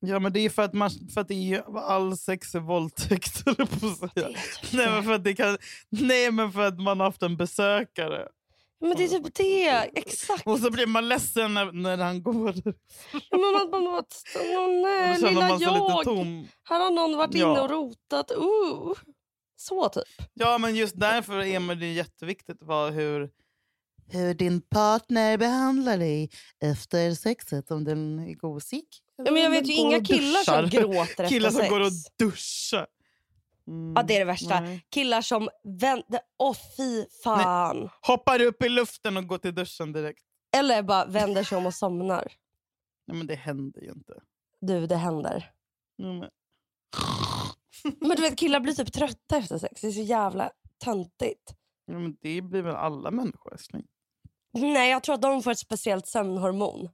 [0.00, 3.44] Ja, men det är för att, man, för att det är, all sex är våldtäkt,
[3.56, 4.28] på att säga.
[4.72, 8.28] Nej men, för att det kan, nej, men för att man har haft en besökare.
[8.80, 10.46] Men det är typ det, exakt.
[10.46, 12.54] Och så blir man ledsen när, när han går.
[13.12, 14.04] Ja, men man, man, man,
[14.36, 16.46] åh nej, lilla man jag.
[16.68, 17.50] Här har någon varit Ja.
[17.50, 18.30] inne och rotat.
[18.30, 18.92] Uh.
[19.56, 20.04] Så typ.
[20.34, 23.30] Ja, men just därför är det jätteviktigt vad, hur,
[24.12, 26.30] hur din partner behandlar dig
[26.62, 27.70] efter sexet.
[27.70, 28.84] Om den är gosig.
[29.16, 31.70] Ja, men jag vet ju inga killar som gråter efter Killar som sex.
[31.70, 32.86] går och duschar.
[33.68, 34.60] Mm, Ja, det är det värsta.
[34.60, 34.86] nej.
[34.90, 36.20] Killar som vänder...
[36.38, 37.88] Åh, fy fan.
[38.02, 40.22] Hoppar upp i luften och går till duschen direkt.
[40.56, 42.32] Eller bara vänder sig om och somnar.
[43.06, 44.12] Nej, men det händer ju inte.
[44.60, 45.52] Du, det händer.
[45.98, 46.30] Nej, men...
[48.00, 49.80] Men du vet, killar blir typ trötta efter sex.
[49.80, 50.50] Det är så jävla
[50.84, 51.54] töntigt.
[51.86, 53.86] Ja, men det blir väl alla människor älskling.
[54.52, 56.88] Nej, jag tror att de får ett speciellt sömnhormon.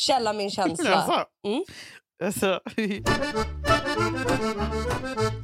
[0.00, 0.90] Källa min känsla.
[0.90, 1.24] Jaså?
[1.46, 1.64] Mm.
[2.24, 2.60] Alltså,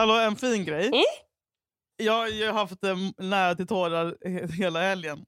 [0.00, 0.86] Hallå, en fin grej.
[0.86, 1.00] Mm.
[1.96, 5.24] Jag, jag har haft det nära till tårar he- hela helgen.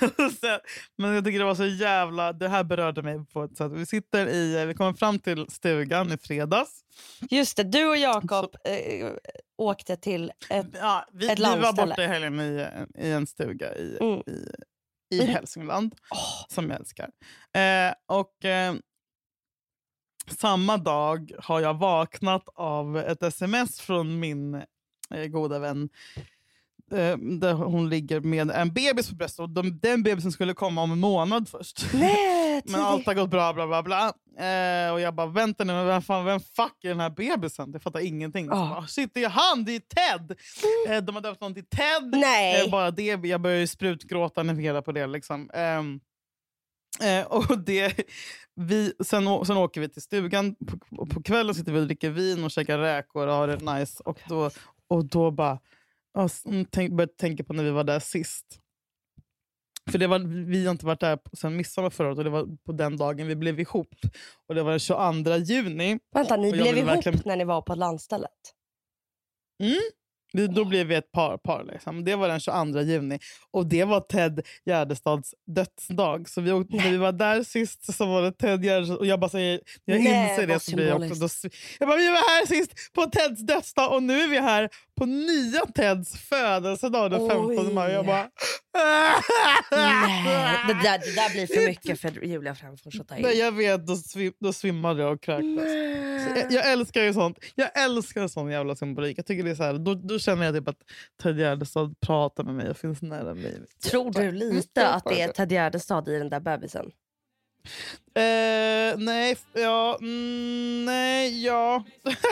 [0.96, 2.32] Men jag tycker det var så jävla...
[2.32, 3.72] Det här berörde mig på ett sätt.
[3.72, 4.66] Vi sitter i...
[4.66, 6.80] Vi kommer fram till stugan i fredags.
[7.30, 9.10] Just det, du och Jakob eh,
[9.58, 10.66] åkte till ett...
[10.72, 11.86] Ja, vi, Ett vi var landställe.
[11.90, 12.66] borta i helgen i,
[12.98, 14.22] i en stuga i, Mm.
[14.26, 15.24] i, i.
[15.26, 17.10] Hälsingland, Åh, som jag älskar.
[17.56, 18.74] Eh, och eh,
[20.28, 24.54] Samma dag har jag vaknat av ett sms från min
[25.14, 25.88] eh, goda vän
[26.92, 29.40] eh, där hon ligger med en bebis på bröstet.
[29.40, 31.86] Och de, den bebisen skulle komma om en månad först.
[31.94, 34.12] nej, Men allt har gått bra, bla bla bla.
[34.38, 37.70] Eh, och jag bara, vänta nu, vem, fan, vem fuck är den här bebisen?
[37.72, 38.48] Jag fattar ingenting.
[38.50, 38.68] Ah.
[38.70, 40.38] bara, Shit, det är han, det är Ted!
[40.88, 42.20] Eh, de har döpt honom till Ted.
[42.20, 42.64] Nej.
[42.64, 45.06] Eh, bara det, jag börjar ju sprutgråta när vi reda på det.
[45.06, 45.50] Liksom.
[47.02, 47.94] Eh, och det,
[48.54, 50.54] vi, sen, sen åker vi till stugan.
[50.54, 54.02] På, på kvällen sitter vi och dricker vin och käkar räkor och har det nice.
[54.04, 54.50] Och då,
[54.88, 55.58] och då bara
[56.14, 58.46] ja, s- mm, tänk, började tänka på när vi var där sist.
[59.90, 60.18] För det var,
[60.50, 63.26] vi har inte varit där sen midsommar förra året och det var på den dagen
[63.26, 63.94] vi blev ihop.
[64.46, 65.98] Och det var den 22 juni.
[66.14, 68.30] Vänta, ni jag blev ihop verkligen- när ni var på landstället?
[69.62, 69.76] Mm.
[70.32, 71.38] Då blev vi ett par.
[71.38, 72.04] par liksom.
[72.04, 73.18] Det var den 22 juni.
[73.50, 76.28] Och det var Ted Gärdestads dödsdag.
[76.28, 78.96] Så vi åkte, när vi var där sist så var det Ted Gärdestad.
[78.96, 81.48] Och jag bara säger, jag Nej, inser det så blir jag också...
[81.48, 84.68] Då, jag bara, vi var här sist på Teds dödsdag och nu är vi här
[84.98, 87.92] på nya Teds födelsedag den 15 maj.
[87.92, 88.28] Jag bara...
[88.74, 89.14] Nej,
[90.68, 93.22] det där, det där blir för mycket för Julia Fränfors att ta in.
[93.22, 95.72] Nej, jag vet, då, svim, då svimmade jag och kräktes.
[96.36, 97.38] Jag, jag älskar ju sånt.
[97.54, 99.18] Jag älskar sån jävla symbolik.
[99.18, 100.82] Jag tycker det är så här, då, då känner jag typ att
[101.22, 103.62] Ted Gärdestad pratar med mig och finns nära mig.
[103.90, 106.90] Tror du lite att det är Ted Gärdestad i den där bebisen?
[108.14, 111.84] Eh, nej, ja, mm, nej, ja.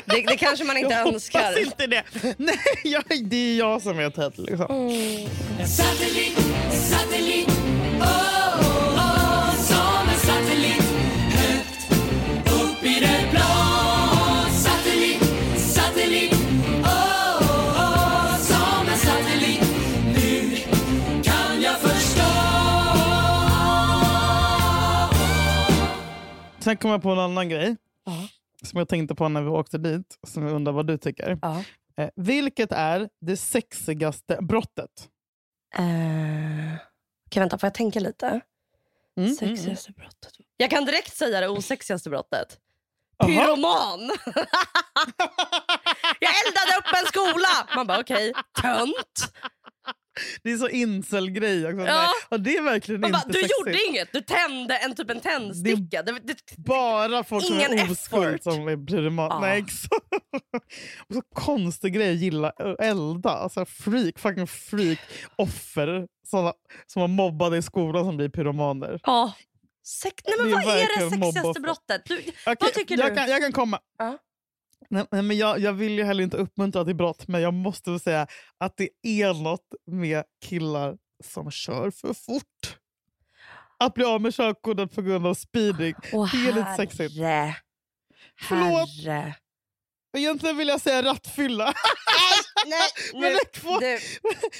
[0.04, 1.40] Det, det kanske man inte jag önskar.
[1.40, 2.04] hoppas inte det.
[2.36, 4.32] Nej, jag, det är jag som är Ted.
[4.36, 4.66] Liksom.
[4.70, 6.45] Mm.
[26.66, 28.28] Sen kom jag på en annan grej Ja.
[28.62, 30.18] som jag tänkte på när vi åkte dit.
[30.26, 31.38] Som jag undrar vad du tycker.
[31.42, 31.64] Ja.
[31.96, 35.08] Eh, vilket är det sexigaste brottet?
[35.74, 35.84] Eh,
[37.26, 38.26] Okej, vänta, får jag tänka lite?
[38.26, 38.40] Mm,
[39.16, 39.56] mm, mm.
[39.56, 40.32] Sexigaste brottet.
[40.56, 42.58] Jag kan direkt säga det osexigaste brottet.
[43.24, 44.00] Pyroman!
[46.20, 47.68] jag eldade upp en skola!
[47.76, 49.32] Man bara okej, tönt.
[50.42, 51.66] Det är så incel-grej.
[51.66, 51.86] också.
[52.30, 52.38] Ja.
[52.38, 53.52] Det är verkligen Man inte bara, du sexigt.
[53.58, 56.02] gjorde inget, du tände en typ en tändsticka.
[56.02, 59.28] Det, det, Bara folk som är oskuld som är pyroman.
[59.30, 59.40] Ja.
[59.40, 59.64] Nej.
[61.08, 63.30] Och så konstig grej att gilla att elda.
[63.30, 64.98] Alltså freak, fucking freak.
[65.36, 66.52] Offer såna,
[66.86, 69.00] som var mobbade i skolan som blir pyromaner.
[69.04, 69.32] ja.
[70.02, 72.02] Sex, nej, men Det är vad är det sexigaste brottet?
[72.04, 73.16] Du, Okej, Vad tycker jag du?
[73.16, 73.80] Kan, jag kan komma.
[73.98, 74.16] Nej,
[74.90, 78.00] nej, men jag, jag vill ju heller inte uppmuntra till brott, men jag måste väl
[78.00, 78.26] säga
[78.58, 82.78] att det är något med killar som kör för fort.
[83.78, 85.94] Att bli av med körkortet på grund av speeding.
[86.12, 87.16] Åh, Det är lite sexigt.
[87.18, 87.56] herre.
[88.40, 89.04] Förlåt.
[89.04, 89.34] Herre.
[90.16, 91.74] Egentligen vill jag säga rattfylla.
[92.66, 93.60] Nej, Men nu, du,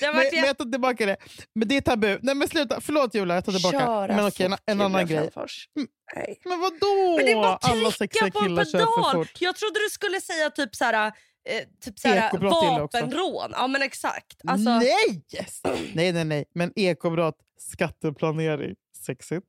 [0.01, 1.17] det har men, varit men jag tar tillbaka det.
[1.55, 2.19] Men det är tabu.
[2.23, 2.81] Nej men sluta.
[2.81, 3.79] Förlåt Julia, jag tar tillbaka.
[3.79, 5.31] Köra men okej, en, en annan Julia grej.
[5.77, 5.89] Mm.
[6.17, 6.41] Nej.
[6.45, 7.17] Men vadå?
[7.17, 9.41] Men det är bara att Alla sexiga på killar kör för fort.
[9.41, 11.07] Jag trodde du skulle säga typ såhär,
[11.49, 13.51] eh, typ såhär jag vapenrån.
[13.53, 14.41] Ja men exakt.
[14.47, 15.25] Alltså, Nej!
[15.35, 15.61] Yes.
[15.95, 16.45] nej, nej, nej.
[16.55, 18.75] Men ekobrott, skatteplanering,
[19.07, 19.47] sexigt.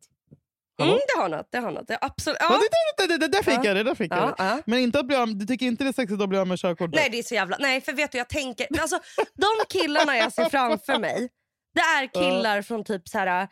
[0.85, 1.47] Mm, det har något.
[1.51, 1.87] Det har något.
[1.87, 2.37] Det, absolut.
[2.39, 2.45] Ja.
[2.49, 2.59] Ja.
[2.97, 3.63] Det, det, det, det, där fick Ja.
[3.65, 3.83] jag det.
[3.83, 4.43] Där fick jag Ja, det.
[4.43, 4.59] ja.
[4.65, 6.59] Men inte att bli av, du tycker inte det är sexigt att bli av med
[6.59, 6.95] körkortet?
[6.95, 7.57] Nej det är så jävla...
[7.59, 8.67] Nej för vet du jag tänker...
[8.81, 8.99] Alltså,
[9.33, 9.47] de
[9.79, 11.29] killarna jag ser framför mig.
[11.75, 13.47] Det är killar från typ så här, eh,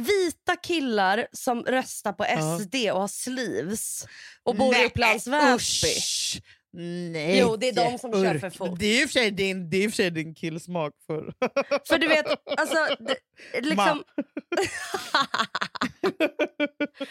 [0.00, 2.24] vita killar som röstar på.
[2.24, 4.06] SD och har sleeves.
[4.44, 5.88] Och bor i Nej, Upplands Väsby.
[5.88, 6.40] usch.
[6.78, 8.78] Nej, Jo, det är de som kör för fort.
[8.78, 10.92] Det är och för sig din, det är för sig din killsmak.
[11.06, 11.32] För.
[11.88, 12.26] För du vet,
[12.60, 12.76] alltså...
[12.98, 13.16] Det,
[13.60, 14.04] liksom,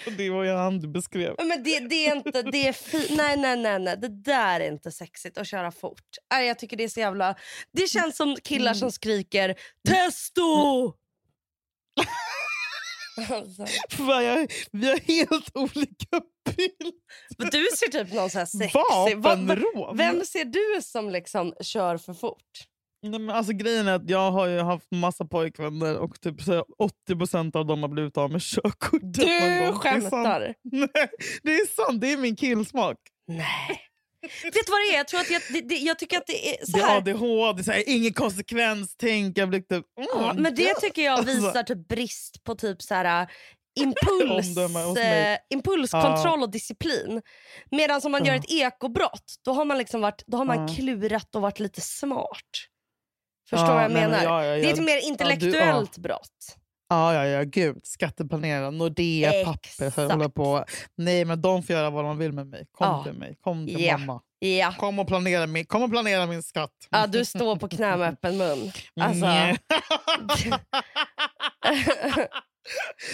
[0.17, 1.35] det var ju han du beskrev.
[1.37, 2.41] men det, det är inte...
[2.41, 3.97] Det är fi, nej, nej, nej, nej.
[3.97, 6.03] Det där är inte sexigt att köra fort.
[6.33, 7.35] Nej, jag tycker det är så jävla...
[7.71, 9.55] Det känns som killar som skriker
[9.87, 10.93] testo!
[13.17, 16.21] Alltså, Fan, jag, vi har helt olika
[16.55, 16.93] bild.
[17.37, 19.17] men du ser typ någon så här sexig...
[19.17, 19.97] Vapenrån?
[19.97, 22.41] Vem ser du som liksom kör för fort?
[23.03, 26.53] Nej, men alltså, grejen är att jag har ju haft massa pojkvänner och typ så
[26.53, 26.63] här
[27.09, 29.13] 80% av dem har blivit av med körkortet.
[29.13, 30.39] Du skämtar?
[30.71, 31.09] Nej,
[31.43, 32.01] det är sant.
[32.01, 32.97] Det är min killsmak.
[33.27, 33.81] Nej.
[34.43, 34.97] Vet du vad det är?
[34.97, 36.97] Jag, tror att jag, det, det, jag tycker att det är så Det är här...
[36.97, 38.95] ADHD, så här, ingen konsekvens.
[38.97, 39.85] Tänk, jag blir typ...
[39.99, 41.35] Oh Ja, men det tycker jag Alltså.
[41.35, 43.27] visar typ brist på typ så här, äh,
[43.79, 44.57] impuls,
[44.97, 47.21] eh, impulskontroll och disciplin.
[47.71, 48.39] Medan om man gör Ja.
[48.39, 50.75] ett ekobrott, då har man, liksom varit, då har man Ja.
[50.75, 52.41] klurat och varit lite smart.
[53.49, 54.23] Förstår Ja, vad jag menar?
[54.23, 54.83] ja, ja, Det är ett ja.
[54.83, 56.55] mer intellektuellt brott.
[56.89, 57.79] Ja, ja, ja, gud.
[57.83, 59.69] Skatteplanera, Nordea, papper.
[59.69, 60.11] Så jag Exakt.
[60.11, 60.65] håller på.
[60.97, 62.65] Nej, men de får göra vad de vill med mig.
[62.71, 63.03] Kom Ja.
[63.03, 63.35] till mig.
[63.41, 63.97] Kom till Ja.
[63.97, 64.21] mamma.
[64.39, 64.73] Ja.
[64.79, 66.71] Kom och, planera min, kom och planera min skatt.
[66.89, 68.71] ja, du står på knä med öppen mun.
[69.01, 69.25] Alltså,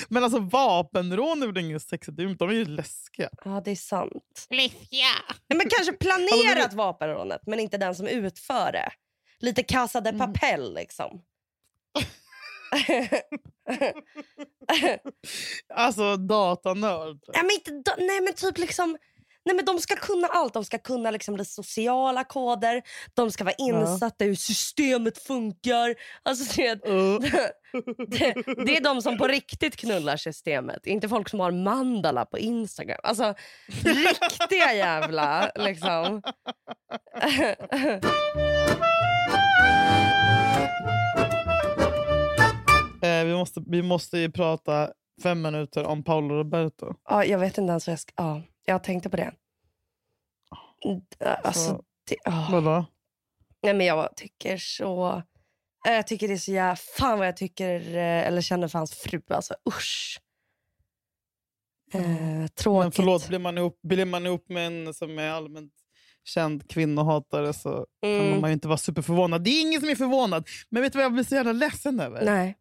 [0.10, 2.18] men alltså vapenrån är väl inget sexigt?
[2.18, 3.30] De är ju läskiga.
[3.46, 4.48] ja, det är sant.
[4.50, 5.06] Läskiga?
[5.48, 8.90] Nej, Men kanske Alltså, planerat vapenrånet, men inte den som utför det.
[9.40, 10.34] Lite Casa de Mm.
[10.34, 11.22] Papel liksom.
[15.74, 17.18] Alltså datanörd.
[17.34, 18.98] Nej, men inte, da- nej men typ liksom...
[19.46, 20.54] Nej, men de ska kunna allt.
[20.54, 22.82] De ska kunna liksom de sociala koder.
[23.14, 25.96] De ska vara insatta i hur systemet funkar.
[26.24, 27.20] Alltså, du vet, Uh.
[28.08, 28.34] det,
[28.66, 30.86] det är de som på riktigt knullar systemet.
[30.86, 33.00] Inte folk som har mandala på Instagram.
[33.04, 33.34] Alltså
[33.84, 36.22] riktiga jävla liksom.
[43.42, 44.92] måste, vi måste ju prata
[45.24, 46.94] fem minuter om Paolo Roberto.
[47.10, 48.14] ja, jag vet inte ens vad jag ska...
[48.18, 49.32] Ja, jag tänkte på det.
[50.86, 51.02] Mm,
[51.44, 52.48] Alltså, Så- det, ja.
[52.52, 52.86] Vadå?
[53.64, 55.10] Nej, men jag tycker så...
[55.88, 56.76] eh, Jag tycker det är så jävla...
[56.76, 59.22] Fan vad jag tycker, eh, eller känner för hans fru.
[59.30, 60.20] Alltså usch.
[61.94, 62.84] Eh, tråkigt.
[62.84, 65.74] Men förlåt, blir man, ihop, blir man ihop med en som är allmänt
[66.24, 68.42] känd kvinnohatare så kan Mm.
[68.42, 69.44] man ju inte vara superförvånad.
[69.44, 70.48] Det är ingen som är förvånad.
[70.70, 72.26] Men vet du vad jag blir så jävla ledsen över?
[72.26, 72.58] Nej.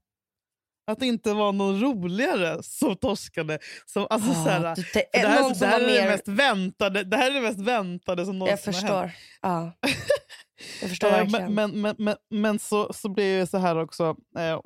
[0.90, 3.58] Att det inte var någon roligare som torskade.
[3.86, 6.08] Som, alltså, Ah, du, för det, det är här, det här är det mer...
[6.10, 9.12] mest väntade, det här är det mest väntade som Jag någonsin har hänt.
[9.12, 9.12] förstår.
[9.42, 9.72] Ja.
[10.80, 11.54] Jag förstår Eh, verkligen.
[11.54, 14.60] men, men, men, men, men så, så blir det så här också, eh,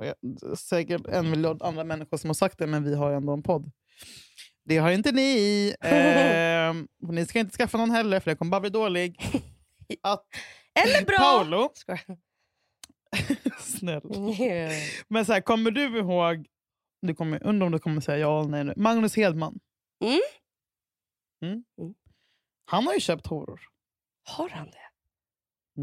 [0.57, 3.71] säkert en miljard andra människor som har sagt det, men vi har ändå en podd.
[4.65, 5.75] Det har inte ni.
[5.85, 6.75] Eh,
[7.13, 9.21] ni ska inte skaffa någon heller, för det kommer bara bli dålig.
[10.03, 10.25] Att
[10.85, 11.17] Eller bra!
[11.19, 11.71] Paolo.
[13.59, 14.03] snäll.
[14.41, 14.73] Yeah.
[15.09, 16.47] Men så här, kommer du ihåg,
[17.03, 19.61] du kommer, undrar om du kommer säga ja eller nej nu, Magnus Hedman.
[20.05, 20.21] Mm.
[21.43, 21.65] Mm.
[21.81, 21.95] Mm.
[22.65, 23.61] Han har ju köpt horor.
[24.25, 25.81] Har han det?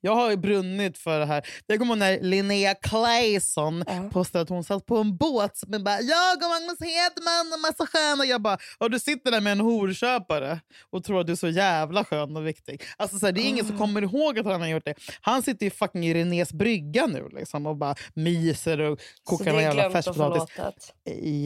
[0.00, 1.46] Jag har ju brunnit för det här.
[1.66, 4.10] Jag kommer ihåg när Linnea Claesson Ja.
[4.12, 7.86] postade att hon satt på en båt med bara “Jag och Magnus Hedman och massa
[7.86, 8.24] sköna”.
[8.24, 11.48] Jag bara “Och du sitter där med en horköpare och tror att du är så
[11.48, 12.82] jävla skön och viktig”.
[12.96, 13.78] Alltså, så här, det är ingen som Ah.
[13.78, 14.94] kommer ihåg att han har gjort det.
[15.20, 19.62] Han sitter ju fucking i Renés brygga nu liksom, och bara myser och kokar någon
[19.62, 20.92] jävla färskpotatis.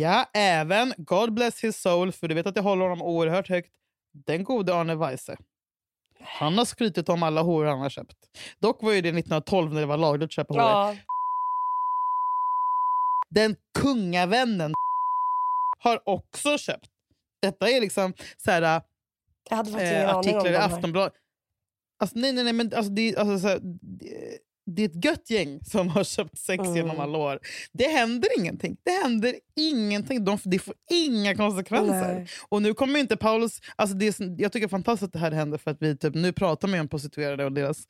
[0.00, 3.70] Ja, även God bless his soul, för du vet att jag håller honom oerhört högt.
[4.26, 5.36] Den gode Arne Weise.
[6.20, 8.16] Han har skrytit om alla horor han har köpt.
[8.58, 10.54] Dock var ju det 1912 när det var lagligt att köpa.
[10.54, 10.96] Ja.
[13.30, 14.74] Den kungavännen
[15.78, 16.90] har också köpt.
[17.42, 18.82] Detta är liksom så här,
[19.50, 20.56] ingen eh, artiklar i.
[20.56, 21.14] Aftonbladet.
[21.98, 23.60] Alltså, nej, nej, nej, men alltså, det, alltså, så här,
[24.00, 26.76] det, det är ett gött gäng som har köpt sex Mm.
[26.76, 27.38] genom alla år.
[27.72, 28.76] Det händer ingenting.
[28.84, 30.24] Det händer ingenting.
[30.24, 32.14] De, det får inga konsekvenser.
[32.14, 32.26] Nej.
[32.48, 33.60] Och nu kommer inte Paulus...
[33.76, 35.96] Alltså det är, jag tycker det är fantastiskt att det här händer för att vi
[35.96, 37.86] typ, nu pratar ju om prostituerade och deras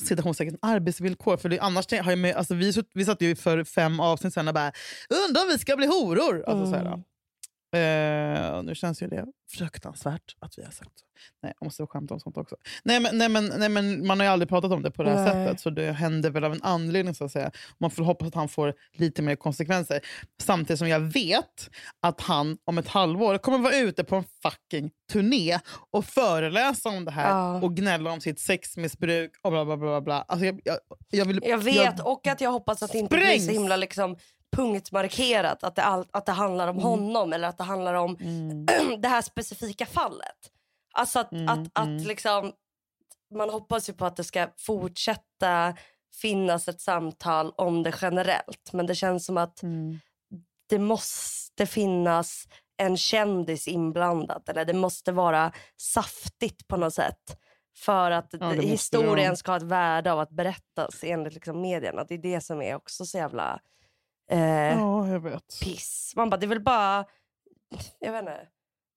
[0.00, 1.36] citationstecken arbetsvillkor.
[1.36, 4.48] För det, annars har jag med, alltså vi, vi satt ju för fem avsnitt sen
[4.48, 4.72] och bara
[5.28, 6.44] undrar om vi ska bli horor.
[6.46, 7.02] Alltså, så här,
[8.56, 11.06] Och nu känns ju det fruktansvärt att vi har sagt så.
[11.42, 12.56] Nej, jag måste skämta om sånt också.
[12.84, 15.10] Nej men, nej, men, nej, men man har ju aldrig pratat om det på det
[15.10, 15.46] här Nej.
[15.46, 15.60] sättet.
[15.60, 17.14] Så det händer väl av en anledning.
[17.14, 17.50] så att säga.
[17.78, 20.00] Man får hoppas att han får lite mer konsekvenser.
[20.42, 24.90] Samtidigt som jag vet att han om ett halvår kommer vara ute på en fucking
[25.12, 25.58] turné
[25.90, 27.60] och föreläsa om det här Ja.
[27.62, 30.00] och gnälla om sitt sexmissbruk och bla bla bla.
[30.00, 30.24] bla.
[30.28, 30.78] Alltså, jag, jag,
[31.10, 34.16] jag, vill, Jag vet, och att jag hoppas att det inte blir så himla liksom,
[34.56, 35.64] punktmarkerat.
[35.64, 36.88] Att det, all, att det handlar om Mm.
[36.88, 38.66] honom eller att det handlar om Mm.
[39.00, 40.36] det här specifika fallet.
[40.94, 42.02] Alltså att, Mm, att, att mm.
[42.02, 42.52] liksom,
[43.34, 45.76] man hoppas ju på att det ska fortsätta
[46.20, 48.72] finnas ett samtal om det generellt.
[48.72, 49.60] Men det känns som att
[50.68, 54.42] det måste finnas en kändis inblandad.
[54.48, 57.38] Eller det måste vara saftigt på något sätt.
[57.76, 62.04] För att det historien ska ha ett värde av att berättas enligt liksom medierna.
[62.04, 63.60] Det är det som är också så jävla
[64.30, 65.60] eh, Ja, jag vet.
[65.62, 66.12] piss.
[66.16, 67.04] Man bara, det är väl bara...
[67.98, 68.48] Jag vet inte.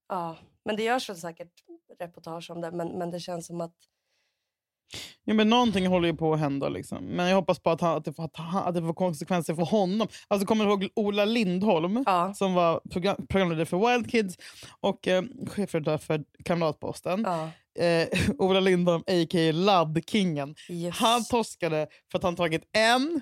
[0.09, 1.51] Ja, men det görs väl säkert
[1.99, 2.71] reportage om det.
[2.71, 3.73] Men, men det känns som att...
[5.23, 6.69] Ja, men någonting håller ju på att hända.
[6.69, 7.03] Liksom.
[7.05, 9.55] Men jag hoppas på att, han, att, det, får- att, han- att det får konsekvenser
[9.55, 10.07] för honom.
[10.27, 12.03] Alltså, kommer du ihåg Ola Lindholm?
[12.05, 14.37] Ja, som var program, programledare för Wild Kids
[14.79, 17.23] och eh, chefredaktör för Kamratposten.
[17.25, 17.49] ja
[17.79, 18.07] Eh,
[18.37, 19.51] Ola Lindholm, a.k.a.
[19.53, 20.55] Laddkingen.
[20.69, 20.99] just.
[20.99, 23.21] Han torskade för att han tagit en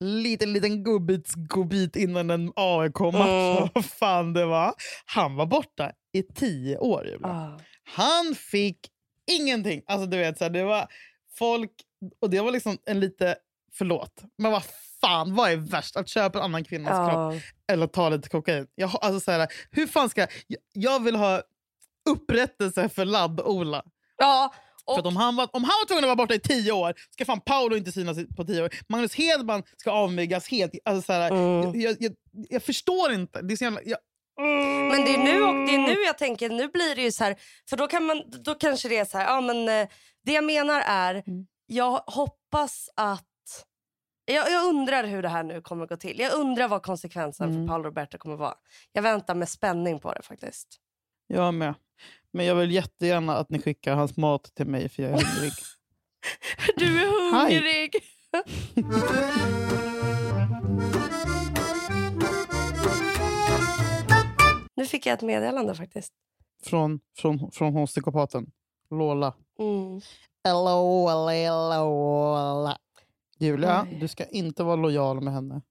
[0.00, 3.58] liten, liten gubbits godbit innan en AIK-match.
[3.58, 3.68] Mm.
[3.74, 4.74] Vad fan det var.
[5.06, 7.18] Han var borta i tio år.
[7.22, 7.58] Ja.
[7.84, 8.78] Han fick
[9.30, 9.82] ingenting.
[9.86, 10.86] Alltså du vet, så här, det var
[11.38, 11.70] folk...
[12.20, 13.36] Och det var liksom en lite...
[13.72, 14.62] Förlåt, men vad
[15.00, 15.96] fan, vad är värst?
[15.96, 17.72] Att köpa en annan kvinnas kropp Ja.
[17.72, 18.66] eller ta lite kokain.
[18.74, 20.26] Jag, alltså, så här, hur fan ska...
[20.46, 21.42] Jag, jag vill ha
[22.10, 23.82] upprättelse för Ladd-Ola.
[24.18, 24.54] ja,
[24.86, 26.94] och att om, han var, om han var tvungen att vara borta i tio år
[27.10, 28.70] ska fan Paolo inte synas på tio år.
[28.88, 30.72] Magnus Hedman ska avmyggas helt.
[30.84, 31.80] Alltså, så här, Mm.
[31.80, 33.42] jag, jag, jag förstår inte.
[33.42, 33.98] Det är så jävla, jag,
[34.90, 37.24] Men det är, nu, och det är nu jag tänker, nu blir det ju så
[37.24, 37.36] här,
[37.70, 39.88] för då, kan man, då kanske det är så här, ja men eh,
[40.24, 41.46] det jag menar är, Mm.
[41.66, 43.22] jag hoppas att,
[44.24, 46.18] jag, jag undrar hur det här nu kommer gå till.
[46.20, 47.62] Jag undrar vad konsekvensen Mm.
[47.62, 48.54] för Paolo Roberto kommer vara.
[48.92, 50.68] Jag väntar med spänning på det faktiskt.
[51.26, 51.74] Jag med.
[52.36, 55.52] Men jag vill jättegärna att ni skickar hans mat till mig för jag är hungrig.
[56.76, 57.94] Du är hungrig!
[64.76, 66.12] nu fick jag ett meddelande faktiskt.
[66.64, 68.50] från, från, från hon psykopaten.
[68.90, 69.34] Lola.
[69.58, 70.00] Mm.
[70.44, 72.78] Hello, Lola.
[73.38, 73.98] Julia, Oj.
[74.00, 75.62] du ska inte vara lojal med henne.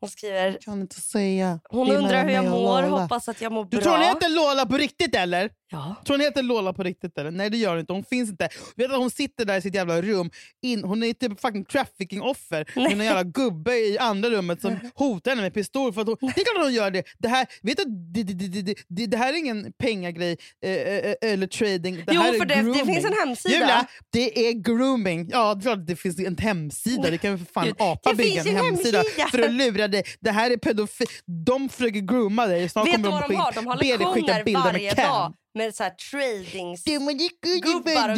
[0.00, 1.60] Hon skriver, kan inte säga.
[1.70, 3.02] hon är undrar hur jag mår, Lola.
[3.02, 3.80] hoppas att jag mår Du bra.
[3.80, 5.50] tror hon heter Lola på riktigt eller?
[5.70, 5.94] Ja.
[6.06, 7.30] Tror hon heter Lola på riktigt eller?
[7.30, 7.92] Nej det gör hon inte.
[7.92, 8.48] Hon finns inte.
[8.76, 10.30] Vet du, hon sitter där i sitt jävla rum.
[10.62, 12.64] In, hon är typ fucking trafficking-offer.
[12.80, 15.92] Är en jävla gubbe i andra rummet som hotar henne med pistol.
[15.92, 17.02] För att hon, det är klart att hon gör det.
[17.18, 21.14] Det här, vet du, det, det, det, det, det, här är ingen pengagrej eh, eh,
[21.22, 21.94] eller trading.
[21.96, 22.86] Det Jo, här är för det, grooming.
[22.86, 23.54] det finns en hemsida.
[23.54, 25.28] Julia, det är grooming.
[25.32, 27.10] Ja, det är klart att det finns en hemsida.
[27.10, 29.26] Det kan ju för fan apa bygga en en hemsida, hemsida.
[29.30, 30.04] för att lura dig.
[30.20, 31.06] Det här är pedofil.
[31.46, 32.68] De försöker grooma dig.
[32.68, 33.52] Snart Vet du vad de har?
[33.52, 38.08] De har lektioner bilder varje med dag med så här tradings Det det Gubbar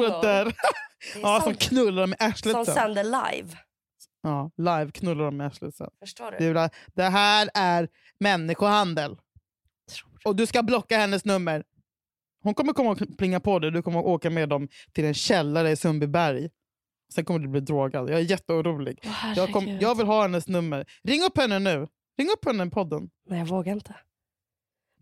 [0.00, 0.44] och att det är.
[1.14, 3.56] Det Ja, som knullar dem i arslet som sänder live.
[4.22, 5.90] Ja, live knullar dem i arslet sen.
[6.00, 6.68] Förstår du?
[6.94, 7.88] Det här är
[8.20, 9.10] människohandel.
[9.14, 10.28] Du?
[10.28, 11.64] Och du ska blocka hennes nummer.
[12.42, 13.70] Hon kommer komma och plinga på dig.
[13.70, 16.50] Du kommer åka med dem till en källare i Sundbyberg.
[17.14, 18.10] Sen kommer du bli drogad.
[18.10, 18.98] Jag är jätteorolig.
[19.04, 20.86] Åh, Jag, kom, jag vill ha hennes nummer.
[21.04, 21.86] Ring upp henne nu.
[22.18, 23.10] Ring upp henne i podden.
[23.28, 23.94] Nej, jag vågar inte.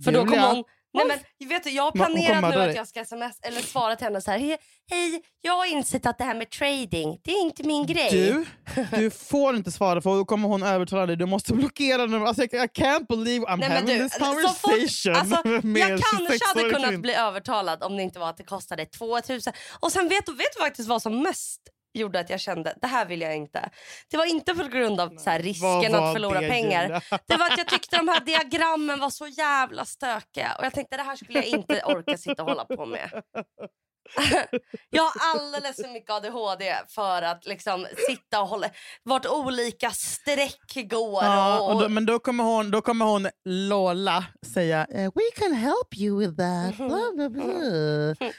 [0.05, 0.65] För då Julia, kommer hon...
[0.97, 1.07] Nej,
[1.39, 4.21] men, vet du, jag har planerat nu att jag ska sms eller svara till henne
[4.21, 4.39] så här.
[4.39, 4.59] Hej,
[4.91, 8.11] hej, jag har insett att det här med trading, det är inte min grej.
[8.11, 8.47] Du,
[8.99, 11.17] du får inte svara för då kommer hon övertala dig.
[11.17, 12.29] Du måste blockera numret.
[12.29, 15.67] Alltså, jag, I can't believe I'm Nej, men having du, this så fort- conversation alltså,
[15.67, 18.87] med jag kanske hade 26-årig kunnat bli övertalad om det inte var att det kostade
[18.87, 19.53] 2000.
[19.81, 21.61] Och sen vet du, vet du faktiskt vad som mest
[21.95, 23.71] gjorde att jag kände det här vill jag inte.
[24.11, 26.83] Det var inte på grund av så här, risken att förlora det, pengar.
[26.83, 27.01] Julia?
[27.27, 30.55] Det var att jag tyckte de här diagrammen var så jävla stökiga.
[30.59, 33.23] Och jag tänkte det här skulle jag inte orka sitta och hålla på med.
[34.91, 38.71] Jag har alldeles för mycket ADHD för att liksom sitta och hålla...
[39.03, 41.25] Vart olika streck går.
[41.25, 44.25] Ja, och, och då, men då kommer, hon, då kommer hon Lola
[44.55, 46.77] säga eh, We can help you with that.
[46.77, 48.31] Blah, blah, blah.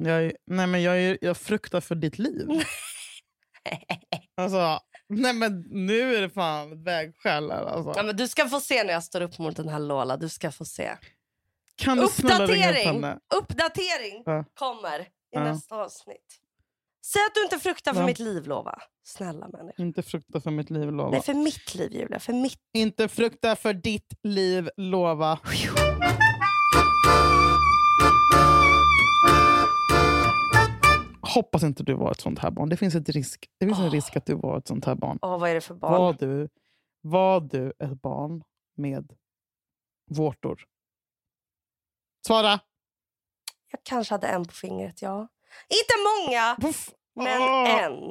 [0.00, 2.48] Jag, nej, men jag, är, jag fruktar för ditt liv.
[4.38, 7.50] Alltså, nej men nu är det fan vägskäl.
[7.50, 7.92] här, Alltså.
[7.96, 10.16] Ja, men du ska få se när jag står upp mot den här Lola.
[10.16, 10.90] Du ska få se.
[11.76, 12.86] Kan du snälla ringa upp Uppdatering!
[13.02, 13.18] henne?
[13.34, 14.44] Uppdatering Ja.
[14.54, 15.44] kommer i Ja.
[15.44, 16.40] nästa avsnitt.
[17.06, 18.06] Säg att du inte fruktar för Ja.
[18.06, 18.78] mitt liv, Lova.
[19.04, 19.82] Snälla människa.
[19.82, 21.10] Inte frukta för mitt liv, lova.
[21.10, 22.20] Nej, för mitt liv, Julia.
[22.20, 22.58] För mitt.
[22.74, 25.38] Inte frukta för ditt liv, lova.
[31.36, 32.68] Hoppas inte du var ett sånt här barn.
[32.68, 33.90] Det finns, ett risk, det finns en Åh.
[33.90, 35.18] risk att du var ett sånt här barn.
[35.22, 35.92] Åh, vad är det för barn?
[35.92, 36.48] Var du,
[37.00, 38.42] var du ett barn
[38.76, 39.12] med
[40.10, 40.64] vårtor?
[42.26, 42.60] Svara!
[43.70, 45.28] Jag kanske hade en på fingret, ja.
[45.68, 45.94] Inte
[46.28, 46.90] många, Puff.
[47.14, 48.08] men Åh, en.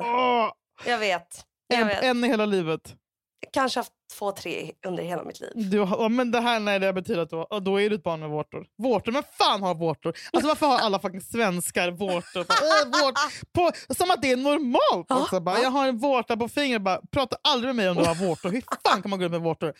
[0.91, 1.45] Jag vet.
[1.67, 2.03] Jag En, vet.
[2.03, 2.95] en i hela livet.
[3.54, 5.52] Kanske haft två, tre under hela mitt liv.
[5.56, 8.20] Du, ja, men det här nej, det betyder att du, då är du ett barn
[8.20, 8.66] med vårtor.
[8.78, 9.12] Vårtor?
[9.12, 10.14] Men fan har vårtor?
[10.34, 12.46] Alltså varför har alla fucking svenskar vårtor?
[12.50, 13.14] "Åh, vårt,
[13.54, 15.39] på, som att det är normalt också.
[15.39, 16.82] Bara, jag har en vårta på fingret.
[16.82, 18.50] Bara, prata aldrig med mig om du har vårtor.
[18.50, 19.74] Hur fan kan man gå ut med vårtor?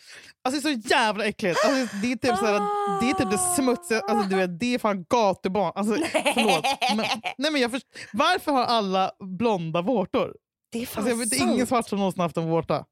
[0.44, 1.58] Alltså det är så jävla äckligt.
[1.66, 2.60] Alltså, det, är typ såhär,
[3.00, 4.00] det är typ det smutsiga.
[4.00, 5.72] Alltså, du vet, det är fan gatubarn.
[5.74, 5.94] Alltså,
[6.34, 6.64] förlåt.
[6.96, 7.06] Men,
[7.38, 10.34] nej, men jag först, varför har alla blonda vårtor?
[10.72, 11.52] Det är fan Alltså, jag vet sant.
[11.54, 12.84] ingen svart som någonsin haft en vårta.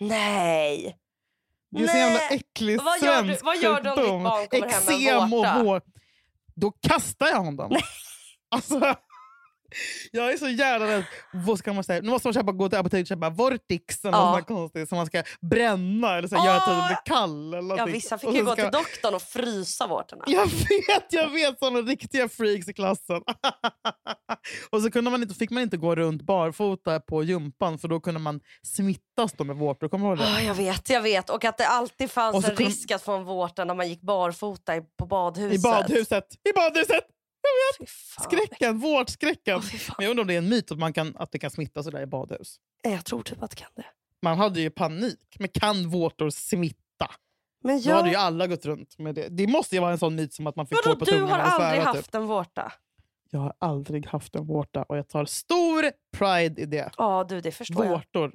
[0.00, 0.96] Nej.
[1.70, 4.68] Det är så jävla äcklig Vad gör du- vad gör du om ditt barn kommer
[4.72, 5.62] hem med en vårta?
[5.62, 5.82] vår.
[6.54, 7.76] Då kastar jag honom.
[8.50, 8.94] Alltså,
[10.12, 11.04] jag är så jävla rädd.
[11.32, 12.00] Vad ska man säga?
[12.02, 14.24] Nu måste man köpa, gå till apoteket och köpa Vortix eller Ja.
[14.30, 16.86] något sånt konstigt som man ska bränna eller så här, göra så att det Ah.
[16.86, 17.54] blir kall.
[17.54, 20.24] Eller Ja, vissa fick ju gå ska- till doktorn och frysa vårtorna.
[20.26, 23.22] Jag vet, jag vet såna riktiga freaks i klassen.
[24.70, 28.00] och så kunde man inte, fick man inte gå runt barfota på gympan för då
[28.00, 29.88] kunde man smittas då med vårtor.
[29.88, 30.36] Kommer du ihåg det?
[30.36, 31.30] Ah, jag vet, jag vet.
[31.30, 34.72] Och att det alltid fanns en risk att få en vårta när man gick barfota
[34.98, 35.58] på badhuset.
[35.58, 36.24] I badhuset!
[36.50, 37.04] I badhuset!
[37.78, 38.24] Fy fan.
[38.24, 39.62] Skräcken, vårdskräcken.
[39.62, 39.94] Fan.
[39.98, 41.82] Men jag undrar om det är en myt att, man kan, att det kan smitta
[41.82, 42.56] sådär i badhus.
[42.82, 43.84] Jag tror typ att det kan det.
[44.22, 45.36] Man hade ju panik.
[45.38, 47.10] Men kan vårtor smitta?
[47.64, 48.22] Men Då hade ju jag...
[48.22, 49.28] alla gått runt med det.
[49.28, 51.10] Det måste ju vara en sån myt som att man fick Vadå, gå på du
[51.10, 51.66] tungan har och svära.
[51.66, 51.96] aldrig typ.
[51.96, 52.72] haft en vårta?
[53.30, 56.90] Jag har aldrig haft en vårta och jag tar stor pride i det.
[56.96, 57.92] Ja, du, det förstår jag.
[57.92, 58.32] Vårtor.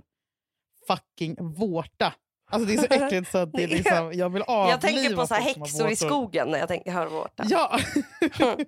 [0.87, 2.13] Fucking vårta.
[2.51, 5.15] Alltså det är så äckligt så att det är liksom, jag vill avliva Jag tänker
[5.15, 7.43] på så här häxor i skogen när jag tänker, hör vårta.
[7.49, 7.79] Ja!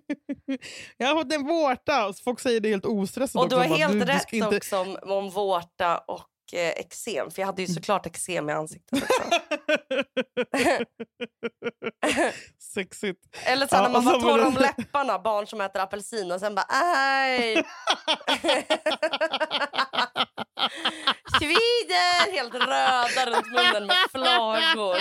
[0.97, 2.07] jag har fått en vårta.
[2.07, 3.67] Och Folk säger det helt ostressat Och du har.
[3.67, 4.57] Bara, helt du, du rätt ska inte...
[4.57, 7.31] också om, om vårta och eh, eksem.
[7.31, 9.23] För jag hade ju såklart eksem i ansiktet också.
[12.75, 13.19] Sexigt.
[13.45, 16.55] Eller så Ja, när man var torr om läpparna, barn som äter apelsin och sen
[16.55, 17.53] bara aj!
[21.39, 22.31] Svider!
[22.31, 24.97] Helt röda runt munnen med flagor.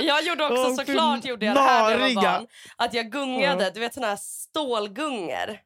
[0.00, 2.46] Jag gjorde också fy såklart gjorde jag det här när jag var barn.
[2.76, 5.58] Att jag gungade, du vet såna här stålgungor.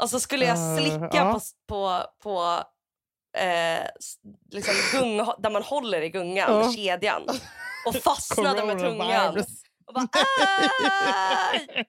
[0.00, 1.32] Och så skulle jag Eh, slicka ja.
[1.32, 2.62] på, på, på
[3.40, 3.86] eh,
[4.50, 6.72] liksom gung, där man håller i gungan, Ja.
[6.72, 7.22] kedjan.
[7.86, 9.44] Och fastnade med tungan.
[9.86, 10.08] Och bara
[11.52, 11.86] aj!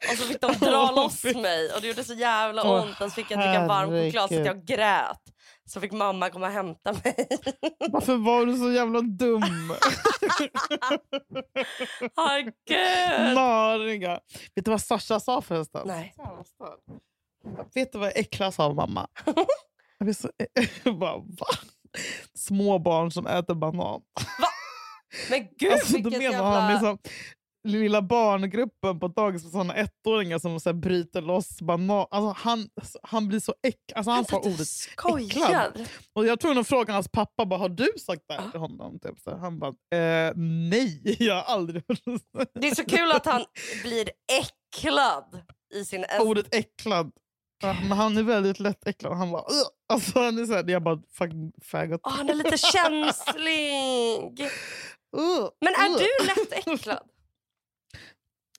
[0.10, 3.00] och så fick de dra loss mig och det gjorde så jävla ont.
[3.00, 4.46] Och så fick jag dricka varm choklad så att herregud.
[4.46, 5.20] jag grät.
[5.64, 7.28] Så fick mamma komma och hämta mig.
[7.90, 9.42] Varför var du så jävla dum?
[12.16, 13.34] Åh gud!
[13.34, 14.20] Nariga.
[14.54, 15.82] Vet du vad Sasha sa förresten?
[15.86, 16.14] Nej.
[17.74, 19.08] Vet du vad Äckla sa mamma?
[19.98, 20.30] Jag blir så...
[20.84, 21.46] bara, va?
[22.34, 24.00] Små barn som äter banan.
[25.30, 26.70] Men gud Alltså, då menar han jävla...
[26.70, 26.98] liksom
[27.68, 32.06] lilla barngruppen på dagis med såna ettåringar som så här bryter loss banan.
[32.10, 32.68] Alltså, han,
[33.02, 33.76] han blir så äck...
[33.94, 35.72] Alltså, han sa ordet Skojar!
[36.12, 38.98] Och jag tror nog frågan hans pappa bara, har du sagt det här till honom?
[39.00, 39.20] Typ.
[39.20, 40.32] Så han bara, eh,
[40.70, 41.82] nej, jag har aldrig
[42.60, 43.44] Det är så kul att han
[43.82, 44.10] blir
[44.40, 45.42] äcklad
[45.74, 46.04] i sin...
[46.20, 47.12] ordet äcklad.
[47.62, 49.16] Ja, men han är väldigt lätt äcklad.
[49.16, 52.00] Han bara, "Ugh." Alltså, han är så här, jag bara, fucking faggot.
[52.04, 54.48] Åh, han är lite känslig.
[55.16, 55.98] Ugh, Men är ugh.
[55.98, 57.08] du lätt äcklad?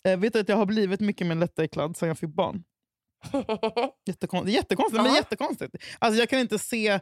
[0.08, 2.64] Eh, vet du att jag har blivit mycket mer lättäcklad sen jag fick barn?
[4.06, 5.76] Jättekonstigt, jättekonstigt men jättekonstigt.
[6.00, 7.00] Alltså, jag kan inte se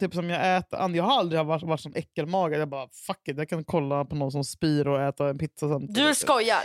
[0.00, 0.96] typ som jag äter.
[0.96, 2.60] Jag har aldrig varit, varit som äckelmagad.
[2.60, 5.68] Jag bara, fuck it, jag kan kolla på någon som spyr och äta en pizza
[5.68, 5.94] samtidigt.
[5.94, 6.62] Du skojar?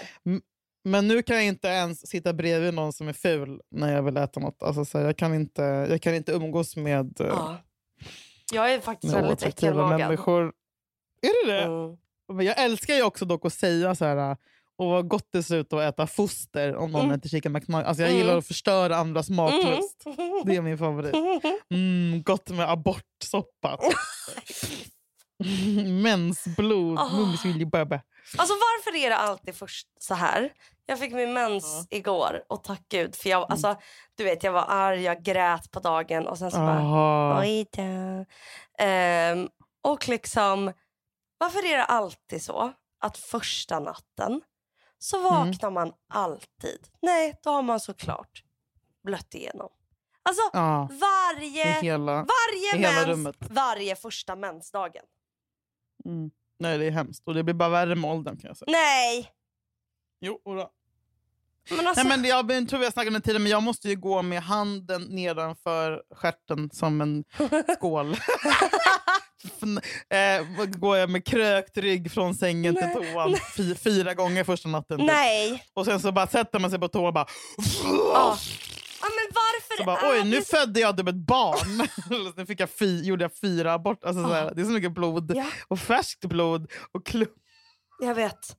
[0.84, 4.18] Men nu kan jag inte ens sitta bredvid någon som är ful när jag vill
[4.18, 4.64] äta något.
[4.64, 7.58] Alltså, så här, jag, kan inte, jag kan inte umgås med, eh, Ja.
[8.54, 10.00] Jag är faktiskt med väldigt äckelmagad.
[10.00, 10.54] människor.
[11.22, 11.62] Är det det?
[11.64, 11.98] Mm.
[12.34, 14.38] Men jag älskar ju också dock att säga så här
[14.78, 17.16] och vad gott det ser ut att äta foster om någon Mm.
[17.16, 17.88] äter chicken McNugget.
[17.88, 18.22] Alltså jag Mm.
[18.22, 20.06] gillar att förstöra andras matlust.
[20.06, 20.42] Mm.
[20.46, 21.14] Det är min favorit.
[21.74, 23.78] Mm, gott med abortsoppa.
[26.04, 27.00] Mensblod.
[27.72, 28.02] Böbbe.
[28.38, 30.54] Alltså varför är det alltid först så här?
[30.86, 33.16] Jag fick min mens igår och tack gud.
[33.16, 33.40] För Mm.
[33.40, 33.76] jag, alltså,
[34.16, 37.82] du vet, jag var arg, jag grät på dagen och sen så bara oj då.
[38.84, 39.50] Ehm,
[39.82, 40.74] och liksom,
[41.38, 44.42] varför är det alltid så att första natten
[44.98, 45.34] så Mm.
[45.34, 46.88] vaknar man alltid.
[47.02, 48.44] Nej, då har man såklart
[49.04, 49.70] blött igenom.
[50.24, 50.42] Alltså
[50.94, 52.14] i varje, hela...
[52.14, 55.06] varje mens, varje första mensdagen.
[56.06, 56.32] Mm.
[56.60, 57.24] Nej, det är hemskt.
[57.28, 58.72] Och det blir bara värre med åldern kan jag säga.
[58.72, 59.32] Nej!
[60.22, 60.68] Jo, ora.
[61.70, 63.90] Men alltså, Nej, men jag, tror vi har snackat om det tidigare, men jag måste
[63.90, 67.24] ju gå med handen nedanför stjärten som en
[67.78, 68.16] skål.
[70.10, 74.98] Eh, går jag med krökt rygg från sängen till toan fy, fyra gånger första natten.
[74.98, 75.08] typ.
[75.08, 75.64] nej.
[75.74, 77.26] Och sen så bara sätter man sig på toa och bara...
[77.84, 78.38] Ja.
[79.02, 79.49] Ja, men varför
[79.80, 81.88] Så bara, oj, nu födde jag typ ett barn.
[82.38, 84.04] Nu fick jag fy, gjorde jag fyra abort.
[84.04, 85.32] Alltså, så här, det är så mycket blod.
[85.36, 86.72] Ja, Och färskt blod.
[86.92, 87.30] Och klump.
[88.00, 88.58] jag vet.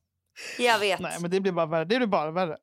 [0.57, 0.99] Jag vet.
[0.99, 1.85] Nej, men det blir bara värre.
[1.85, 2.57] Det blir bara värre.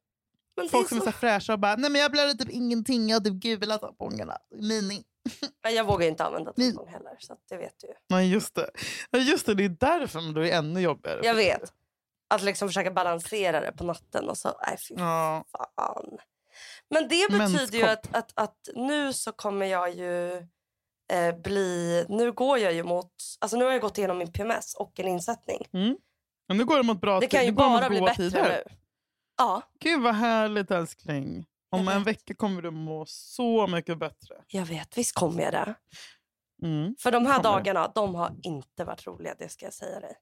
[0.57, 1.13] Men Folk är som är så...
[1.13, 3.09] fräscha och bara, nej men jag blöder typ ingenting.
[3.09, 4.39] Jag har typ gula tampongerna.
[4.61, 5.05] Mini.
[5.63, 7.93] Men Jag vågar inte använda tampong heller, så det vet du ju.
[8.09, 8.71] Nej, just det.
[9.19, 11.21] Just det, det är därför men då är det ännu jobbigare.
[11.23, 11.73] Jag vet.
[12.31, 15.45] Att liksom försöka balansera det på natten och så, nej fy Ja.
[15.77, 16.19] fan.
[16.91, 20.37] Men det betyder ju att, att, att nu så kommer jag ju
[21.13, 22.07] eh, bli...
[22.09, 23.13] Nu går jag ju mot...
[23.39, 25.67] Alltså nu har jag gått igenom min PMS och en insättning.
[26.49, 28.63] Men nu går det mot bra Det kan ju bara bli bättre tider.
[28.69, 28.75] nu.
[29.37, 31.47] Ja, Gud vad härligt älskling.
[31.71, 34.35] Om en vecka kommer du må så mycket bättre.
[34.47, 34.99] jag vet.
[34.99, 35.75] Visst kommer jag det.
[36.63, 36.95] Mm.
[36.99, 37.43] För de här det.
[37.43, 40.17] dagarna, de har inte varit roliga, det ska jag säga dig.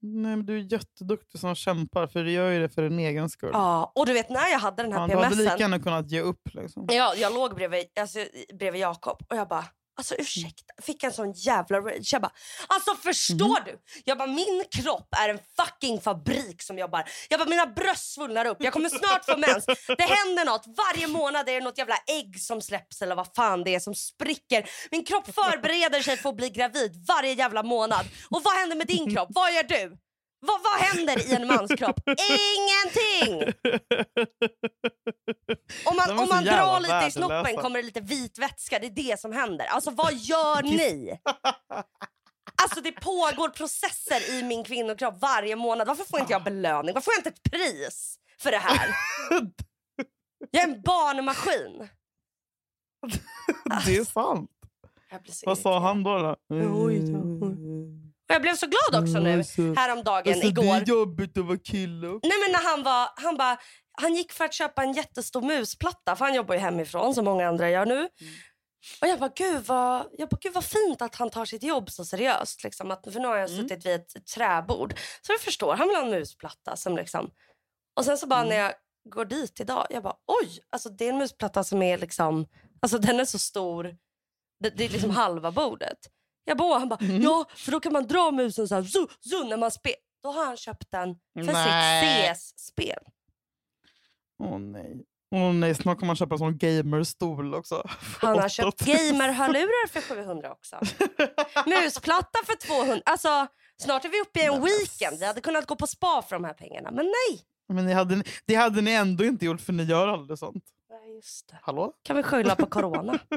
[0.00, 3.28] Nej, men du är jätteduktig som kämpar för du gör ju det för din egen
[3.28, 3.50] skull.
[3.52, 5.60] Ja, och du vet när jag hade den här Fan, du hade lika PMSen.
[5.60, 6.40] gärna kunnat ge upp.
[6.54, 6.86] Liksom.
[6.90, 8.18] Ja, jag låg bredvid, alltså,
[8.58, 9.64] bredvid Jakob och jag bara,
[9.98, 12.12] alltså ursäkta, fick en sån jävla rage.
[12.12, 12.32] Jag bara,
[12.66, 13.78] alltså förstår du?
[14.04, 17.04] Jag bara, min kropp är en fucking fabrik som jobbar.
[17.28, 19.66] Jag bara, mina bröst svullnar upp, jag kommer snart få mens.
[19.98, 23.64] Det händer något, varje månad är det något jävla ägg som släpps eller vad fan
[23.64, 24.70] det är som spricker.
[24.90, 28.06] Min kropp förbereder sig för att bli gravid varje jävla månad.
[28.30, 29.28] Och vad händer med din kropp?
[29.30, 29.98] Vad gör du?
[30.40, 32.00] Vad, vad händer i en manskropp?
[32.56, 33.52] Ingenting!
[35.84, 38.78] Om man, om man drar lite i snoppen kommer det lite vit vätska.
[38.78, 39.66] Det är det som händer.
[39.66, 41.18] Alltså vad gör ni?
[42.62, 45.86] Alltså det pågår processer i min kvinnokropp varje månad.
[45.86, 46.94] Varför får inte jag belöning?
[46.94, 48.88] Varför får jag inte ett pris för det här?
[50.50, 51.88] Jag är en barnmaskin.
[53.86, 54.50] det är sant.
[55.46, 56.18] Vad sa han då?
[56.18, 56.36] då?
[56.84, 57.67] Oj.
[58.28, 60.74] Och jag blev så glad också nu Alltså, häromdagen, alltså, det igår.
[60.76, 62.06] är jobbigt att vara kille.
[62.08, 63.58] Nej men när han var, han bara,
[63.92, 67.48] han gick för att köpa en jättestor musplatta för han jobbar ju hemifrån som många
[67.48, 68.08] andra gör nu.
[69.02, 71.90] Och jag bara, gud vad, jag bara, gud vad fint att han tar sitt jobb
[71.90, 72.64] så seriöst.
[72.64, 72.90] Liksom.
[72.90, 73.62] Att, för nu har jag Mm.
[73.68, 74.94] suttit vid ett träbord.
[75.22, 76.76] Så jag förstår, han vill ha en musplatta.
[76.76, 77.30] Som liksom.
[77.96, 78.48] Och sen så bara Mm.
[78.48, 78.72] när jag
[79.10, 82.46] går dit idag, jag bara oj, alltså det är en musplatta som är liksom,
[82.82, 83.96] alltså den är så stor.
[84.60, 85.98] Det, det är liksom halva bordet.
[86.48, 87.22] Jag bara, han bara, Mm.
[87.22, 89.98] ja för då kan man dra musen så här, zu, zu, när man spelar.
[90.22, 91.14] Då har han köpt den
[91.46, 92.34] för Nej.
[92.34, 92.98] sitt CS-spel.
[94.42, 95.04] Åh nej.
[95.34, 97.88] Åh nej, snart kommer man köpa en sån gamerstol också.
[98.20, 100.76] Han har köpt gamer-hörlurar för 700 också.
[101.66, 103.02] Musplatta för 200.
[103.04, 103.46] Alltså,
[103.82, 105.18] snart är vi uppe i en weekend.
[105.18, 106.90] Vi hade kunnat gå på spa för de här pengarna.
[106.90, 107.40] Men nej.
[107.68, 110.64] Men ni hade, det hade ni ändå inte gjort för ni gör aldrig sånt.
[110.90, 111.58] Nej, just det.
[111.62, 111.92] Hallå?
[112.02, 113.18] Kan vi skylla på corona?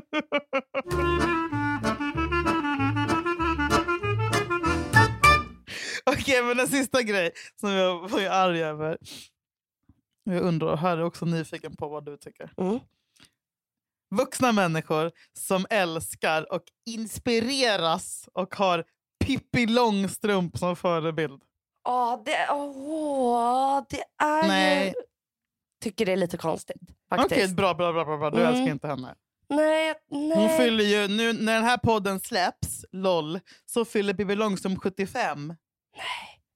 [6.11, 8.97] Okej, men en sista grej som jag var arg över.
[10.23, 12.53] Jag undrar, här är också nyfiken på vad du tycker.
[12.57, 12.79] Mm.
[14.15, 18.85] Vuxna människor som älskar och inspireras och har
[19.25, 21.41] Pippi Långstrump som förebild.
[21.83, 24.93] Ja, det, åh, det är Nej.
[25.83, 27.55] Tycker det är lite konstigt Okej, faktiskt.
[27.55, 28.29] bra, bra, bra, bra.
[28.29, 28.49] Du Mm.
[28.53, 29.15] älskar inte henne.
[29.49, 30.57] Nej, Hon nej.
[30.57, 35.53] fyller ju, nu när den här podden släpps, LOL, så fyller Pippi Långstrump 75.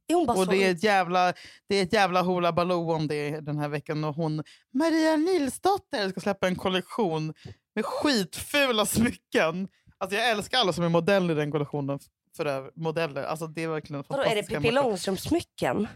[0.07, 0.51] Är hon bara Och så...
[0.51, 1.33] det är ett jävla,
[1.67, 4.03] det är ett jävla hula baloo om det den här veckan.
[4.03, 7.33] Och hon, Maria Nilsdotter ska släppa en kollektion
[7.75, 9.67] med skitfula smycken.
[9.97, 11.99] Alltså jag älskar alla som är modeller i den kollektionen.
[12.37, 13.23] För över- modeller.
[13.23, 14.71] Alltså det är verkligen Vadå, är det Pippi.
[14.71, 15.87] Långstrump-smycken?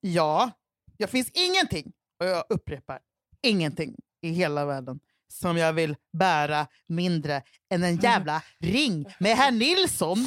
[0.00, 0.50] Ja,
[0.98, 2.98] det finns ingenting, och jag upprepar,
[3.42, 9.50] ingenting i hela världen som jag vill bära mindre än en jävla ring med herr
[9.50, 10.18] Nilsson.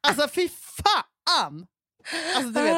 [0.00, 1.66] Alltså fy fan!
[2.36, 2.76] Alltså, du vet,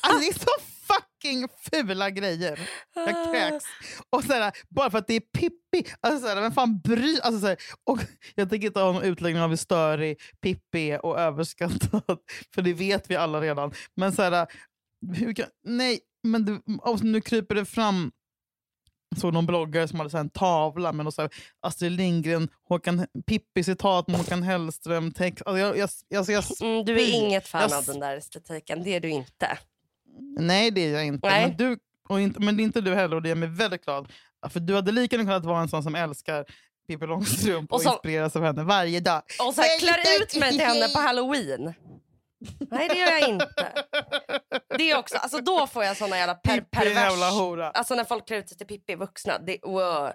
[0.00, 0.50] alltså, det är så
[0.86, 2.70] fucking fula grejer.
[2.94, 3.64] Jag kräks.
[4.10, 5.92] Och såhär, bara för att det är Pippi.
[6.00, 7.98] Alltså, såhär, vem fan bry, alltså, såhär, och
[8.34, 12.18] Jag tänker inte ha någon utläggning av hur störig Pippi är och överskattad.
[12.54, 13.72] För det vet vi alla redan.
[13.96, 14.46] Men såhär,
[15.14, 18.12] hur kan, nej, men du, och nu kryper det fram
[19.16, 23.06] såg någon bloggare som hade så en tavla med någon så här Astrid Lindgren, Håkan,
[23.26, 25.12] Pippi-citat med Håkan Hellström.
[25.12, 25.42] Text.
[25.46, 25.88] Alltså jag, jag,
[26.18, 28.82] alltså jag, Mm, du är inget fan Jag av den där estetiken.
[28.82, 29.58] Det är du inte.
[30.38, 31.28] Nej, det är jag inte.
[31.28, 31.46] Nej.
[31.48, 32.40] Men, du, och inte.
[32.40, 34.08] men det är inte du heller och det gör mig väldigt glad.
[34.50, 36.44] För du hade lika gärna kunnat vara en sån som älskar
[36.88, 39.22] Pippi Långstrump och, Och som- inspireras av henne varje dag.
[39.48, 41.74] Och så klär ut mig till henne på halloween.
[42.70, 43.72] Nej, det gör jag inte.
[44.78, 46.94] Det är också, alltså då får jag såna jävla per, Pippi pervers...
[46.94, 47.70] jävla hora.
[47.70, 49.38] Alltså när folk klär ut sig till Pippi vuxna.
[49.38, 50.10] Det, wow.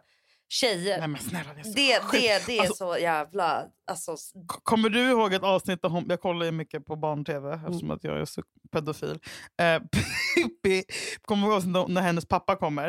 [0.49, 0.99] tjejer.
[0.99, 3.65] Nej men snälla det är så Det, det, det är Alltså- så jävla...
[3.91, 4.15] Alltså,
[4.63, 7.65] Kommer du ihåg ett avsnitt där hon, jag kollar ju mycket på barn-tv Mm.
[7.65, 9.19] eftersom att jag är så pedofil.
[9.61, 9.81] Eh,
[10.35, 10.83] Pippi,
[11.21, 12.87] kommer du ihåg när- hennes pappa kommer?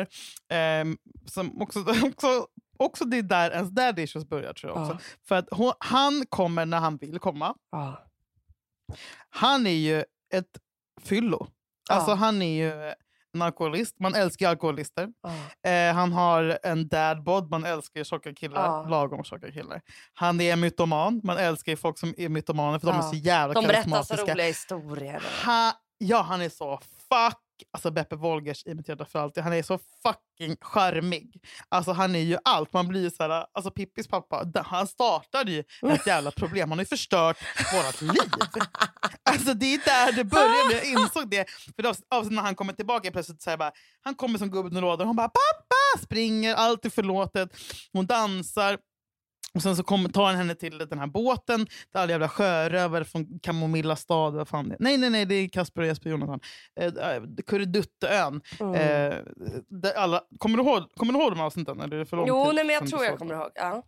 [0.51, 0.85] Eh,
[1.25, 4.93] som också, också, också det är där ens daddy issues börjar tror jag också.
[4.93, 4.99] ja.
[5.27, 7.55] För att hon, han kommer när han vill komma.
[7.71, 8.05] Ja.
[9.29, 9.99] Han är ju
[10.33, 10.57] ett
[11.03, 11.47] fyllo.
[11.89, 12.15] Alltså Ja.
[12.15, 12.93] han är ju
[13.33, 13.95] en alkoholist.
[13.99, 15.09] Man älskar alkoholister.
[15.63, 15.69] Ja.
[15.71, 18.65] Eh, han har en dadbod, man älskar tjocka killar.
[18.65, 18.83] Ja.
[18.89, 19.81] Lagom tjocka killar.
[20.13, 23.67] Han är mytoman, man älskar folk som är mytomaner för de är så jävla De
[23.67, 24.31] berättar så karismatiska.
[24.33, 25.23] roliga historier.
[25.45, 26.79] Ha, ja, han är så
[27.09, 27.37] fuck...
[27.71, 29.43] Alltså Beppe Wolgers i Mitt hjärta för alltid.
[29.43, 31.41] Han är så fucking charmig.
[31.69, 32.73] Alltså han är ju allt.
[32.73, 36.69] Man blir ju så här, alltså Pippis pappa, han startade ju ett jävla problem.
[36.69, 37.37] Han har ju förstört
[37.73, 38.31] vårt liv.
[39.29, 40.73] Alltså det är där det började.
[40.73, 41.49] Jag insåg det.
[41.75, 44.77] För det var- när han kommer tillbaka plötsligt så här bara, han kommer som gubben
[44.77, 45.07] i lådan.
[45.07, 46.03] Hon bara pappa!
[46.03, 47.49] Springer, allt är förlåtet.
[47.93, 48.77] Hon dansar.
[49.53, 53.05] Och sen så kommer, tar han henne till den här båten där alla jävla sjörövare
[53.05, 54.33] från Kamomilla stad...
[54.33, 54.77] Vad fan det är.
[54.79, 56.39] Nej, nej, nej, det är Kasper och Jesper Jonathan.
[56.79, 58.41] Eh, eh, Kurredutteön.
[58.59, 58.75] Mm.
[58.75, 61.81] Eh, alla, kommer, du ihåg, kommer du ihåg de avsnitten?
[61.81, 63.51] Eller är det för lång jo, tid nej, men jag tror jag kommer ihåg.
[63.55, 63.83] Ja.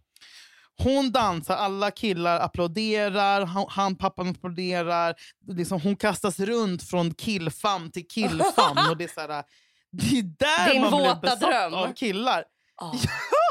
[0.84, 5.16] Hon dansar, alla killar applåderar, han, han pappan applåderar.
[5.48, 8.78] Liksom, hon kastas runt från killfam till killfam.
[8.90, 9.44] och det, är så här,
[9.92, 11.74] det är där Din man blir besatt dröm.
[11.74, 12.44] av killar.
[12.82, 12.94] Ja.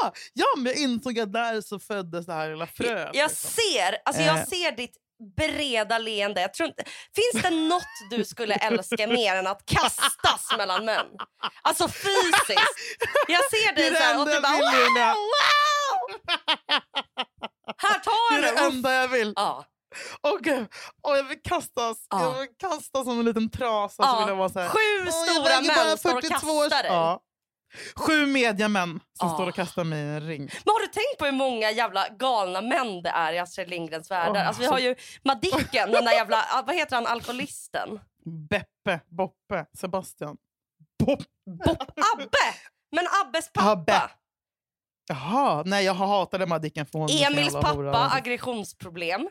[0.03, 3.09] Ja, ja, men jag insåg att där så föddes det här lilla fröet.
[3.13, 3.51] Jag liksom.
[3.51, 4.27] ser, alltså Eh.
[4.27, 4.97] jag ser ditt
[5.37, 6.41] breda leende.
[6.41, 6.83] Jag tror inte,
[7.15, 11.05] finns det något du skulle älska mer än att kastas mellan män?
[11.61, 12.61] Alltså fysiskt.
[13.27, 14.61] Jag ser Det är dig det så här och du bara wow,
[15.15, 16.21] wow!
[17.77, 18.41] Här Det tar är du!
[18.41, 18.73] det Uff.
[18.73, 19.33] enda jag vill.
[19.35, 19.65] Ja.
[20.23, 20.67] Åh gud,
[21.07, 21.97] Åh, jag vill kastas.
[22.09, 22.21] Ja.
[22.23, 24.03] Jag vill kastas som en liten trasa.
[24.03, 24.19] Så Ja.
[24.19, 24.69] vill jag vara så här.
[24.69, 26.91] Sju stora bara män står och 42 kastar dig.
[26.91, 27.19] Ja.
[27.95, 29.33] Sju mediamän som Ja.
[29.33, 30.41] står och kastar mig i en ring.
[30.41, 34.11] Men har du tänkt på hur många jävla galna män det är i Astrid Lindgrens
[34.11, 34.41] världar?
[34.41, 37.99] Åh, alltså, vi har ju Madicken, den där jävla, ah, vad heter han, alkoholisten?
[38.49, 40.37] Beppe, Boppe, Sebastian.
[41.05, 41.19] Bopp.
[41.65, 42.55] Bopp, Abbe!
[42.91, 43.71] Men Abbes pappa.
[43.71, 44.01] Abbe.
[45.09, 47.61] Jaha, nej jag hatade Madicken för hon Emils hora.
[47.91, 49.29] pappa, aggressionsproblem.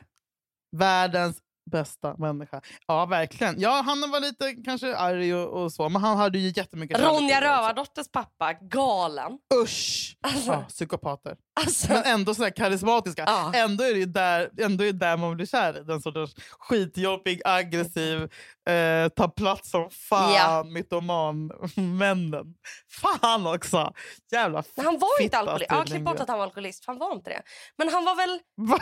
[0.76, 1.38] Världens
[1.71, 2.61] bästa människa.
[2.87, 3.61] Ja, verkligen.
[3.61, 7.41] Ja, han var lite kanske arg och, och så, men han hade ju jättemycket Ronja.
[7.41, 9.39] Rövardotters pappa, galen.
[9.62, 10.16] Usch!
[10.21, 11.37] Alltså, Ja, psykopater.
[11.61, 13.24] Alltså, Men ändå så här karismatiska.
[13.26, 13.53] Ja.
[13.55, 15.72] Ändå är det där, ändå är det där man blir kär.
[15.72, 18.22] Den sortens skitjobbig, aggressiv,
[18.68, 20.64] eh, tar plats som fan, Ja.
[20.64, 22.55] mytoman-männen.
[23.01, 23.92] Fan också!
[24.32, 25.70] Jävla men han var inte fitta, alkoholist.
[25.70, 26.84] Ja, klipp bort att han var alkoholist.
[26.86, 27.42] Han var inte det.
[27.78, 28.40] Men han var väl...
[28.57, 28.78] Va?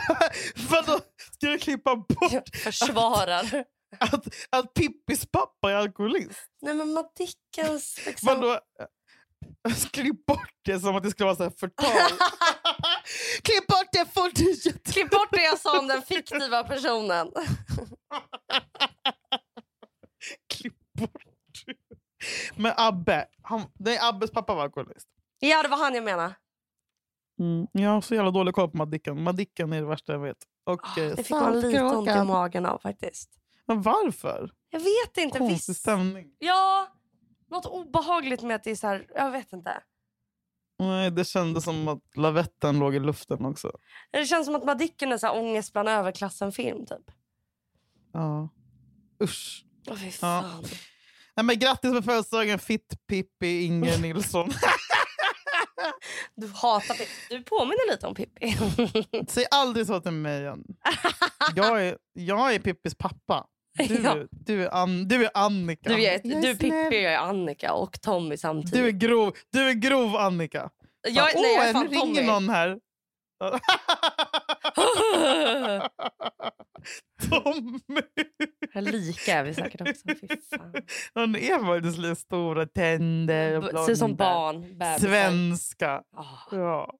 [0.69, 0.99] Vadå?
[1.31, 3.63] Ska du klippa bort Försvarar.
[3.99, 6.39] att, att Pippis pappa är alkoholist?
[6.61, 8.05] Nej men Madickens...
[8.05, 8.27] Liksom...
[8.27, 8.59] Vadå?
[9.91, 12.17] Klipp bort det som att det skulle vara så här förtal.
[13.43, 14.33] Klipp bort det fort!
[14.93, 17.31] Klipp bort det jag sa om den fiktiva personen.
[20.53, 21.23] Klipp bort.
[22.55, 25.07] Men Abbe, han, nej, Abbes pappa var alkoholist.
[25.39, 26.35] Ja, det var han jag menade.
[27.39, 27.67] Mm.
[27.71, 29.23] Jag har så jävla dålig koll på Madicken.
[29.23, 30.37] Madicken är det värsta jag vet.
[30.65, 33.29] Och, eh, det fick man lite ont i magen av faktiskt.
[33.65, 34.51] Men varför?
[34.69, 35.37] Jag vet inte.
[35.37, 36.31] Konstig stämning.
[36.39, 36.87] Ja,
[37.49, 39.83] något obehagligt med att det är så här, jag vet inte.
[40.79, 43.71] Nej, det kändes som att lavetten låg i luften också.
[44.11, 47.11] Det känns som att Madicken är så här ångest bland överklassen-film typ.
[48.13, 48.49] Ja.
[49.23, 49.65] Usch.
[49.89, 50.11] Åh fy Ja.
[50.11, 50.63] fan.
[51.35, 54.51] Nej, men grattis på födelsedagen Fitt Pippi Inger Nilsson.
[56.35, 57.09] Du hatar Pippi.
[57.29, 58.57] Du påminner lite om Pippi.
[59.29, 60.63] Säg aldrig så till mig igen.
[61.55, 63.47] Jag är, jag är Pippis pappa.
[63.87, 64.17] Du, Ja.
[64.31, 65.89] du, är, An, du är Annika.
[65.89, 68.73] Du är, Jag du är Pippi och jag är Annika och Tommy samtidigt.
[68.73, 70.69] Du är grov, du är grov Annika.
[71.07, 72.27] jag, Bara, nej, jag Åh, är fan nu ringer Tommy.
[72.27, 72.79] någon här.
[77.29, 78.01] Tommy!
[78.91, 80.03] Lika är vi säkert också.
[81.13, 84.61] Hon är faktiskt lite stora tänder och Ser som barn.
[84.61, 84.99] bebisar.
[84.99, 86.01] Svenska.
[86.17, 86.23] Ah.
[86.51, 86.93] Ja.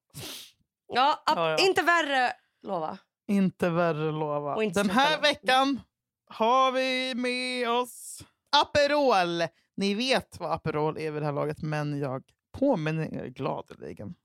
[0.93, 1.57] Ja, Ja, ja.
[1.57, 2.31] inte värre,
[2.67, 2.97] lova.
[3.27, 4.63] Inte värre lova.
[4.63, 5.21] Inte Den här lova.
[5.21, 5.81] veckan
[6.29, 9.47] har vi med oss Aperol.
[9.77, 12.23] Ni vet vad Aperol är vid det här laget, men jag
[12.57, 14.15] påminner er gladeligen.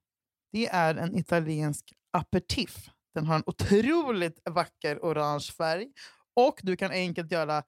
[0.53, 2.91] Det är en italiensk aperitif.
[3.15, 5.89] Den har en otroligt vacker orange färg
[6.35, 7.63] och du kan enkelt göra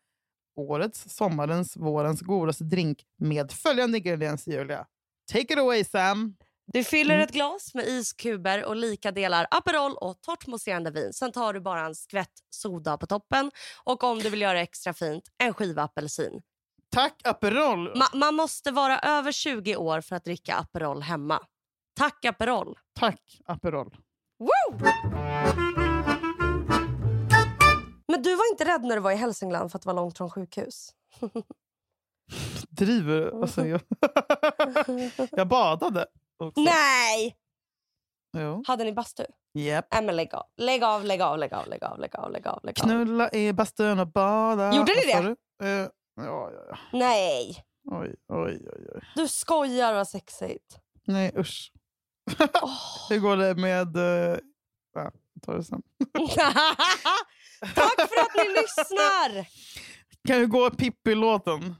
[0.56, 4.86] årets, sommarens, vårens godaste drink med följande ingredienser, Julia.
[5.32, 6.36] Take it away, Sam.
[6.72, 7.24] Du fyller Mm.
[7.24, 11.12] ett glas med iskuber och lika delar Aperol och torrt mousserande vin.
[11.12, 13.50] Sen tar du bara en skvätt soda på toppen
[13.84, 16.42] och om du vill göra extra fint, en skiva apelsin.
[16.90, 17.92] Tack, Aperol.
[17.94, 21.40] Ma- man måste vara över 20 år för att dricka Aperol hemma.
[21.96, 22.78] Tack Aperol.
[23.00, 23.96] Tack Aperol.
[28.08, 30.16] Men du var inte rädd när du var i Hälsingland för att det var långt
[30.18, 30.90] från sjukhus?
[32.68, 33.42] Driver?
[33.42, 33.80] Alltså, jag...
[35.30, 36.06] jag badade
[36.38, 36.60] också.
[36.60, 37.36] Nej!
[38.38, 38.64] Jo.
[38.66, 39.24] Hade ni bastu?
[39.58, 39.86] Yep.
[39.92, 40.46] Nej men lägg av.
[40.56, 42.60] Lägg av, lägg av, lägg av, lägg av, lägg av, lägg av.
[42.64, 42.84] Lägg av.
[42.84, 44.74] Knulla i bastun och bada.
[44.76, 45.36] Gjorde ni det?
[45.60, 45.66] du?
[45.66, 46.78] Eh, ja, ja, ja.
[46.92, 47.64] Nej.
[47.90, 49.00] Oj, oj, oj, oj.
[49.14, 50.78] Du skojar vad sexigt.
[51.04, 51.72] Nej, usch.
[52.62, 52.70] Åh.
[53.10, 53.96] Hur går det med...
[53.96, 54.38] Uh...
[54.94, 55.12] Ja,
[55.42, 55.82] tar det sen.
[57.74, 59.46] Tack för att ni lyssnar!
[60.28, 61.74] Kan du gå Pippi-låten?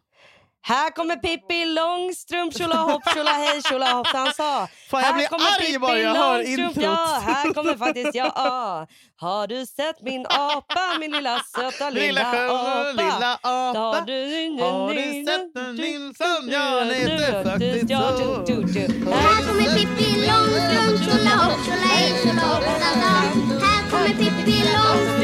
[0.69, 4.69] Här kommer Pippi Långstrump, tjolahopp, tjolahej, tjolahoppsan sa.
[4.91, 6.77] Fan, jag Här blir kommer arg Pippi bara jag hör introt.
[6.85, 8.33] Ja, här kommer faktiskt jag.
[8.35, 8.87] Ah.
[9.17, 12.93] Har du sett min apa, min lilla söta lilla, Lilla apa?
[13.03, 16.49] lilla Har du, Har du sett en Nilsson?
[16.49, 17.95] Ja, han heter faktiskt så.
[19.12, 23.27] Här kommer Pippi Långstrump, tjolahopp, tjolahej, tjolahoppsan dag.
[23.67, 25.16] Här kommer Pippi Långstrump,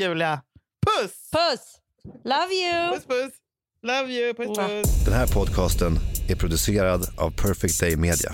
[0.00, 0.42] Julia!
[0.86, 1.12] Puss!
[1.32, 1.60] Puss!
[2.24, 2.94] Love you!
[2.94, 3.32] Puss puss!
[3.82, 4.34] Love you!
[4.34, 5.04] Puss puss!
[5.04, 5.98] Den här podcasten
[6.28, 8.32] är producerad av Perfect Day Media.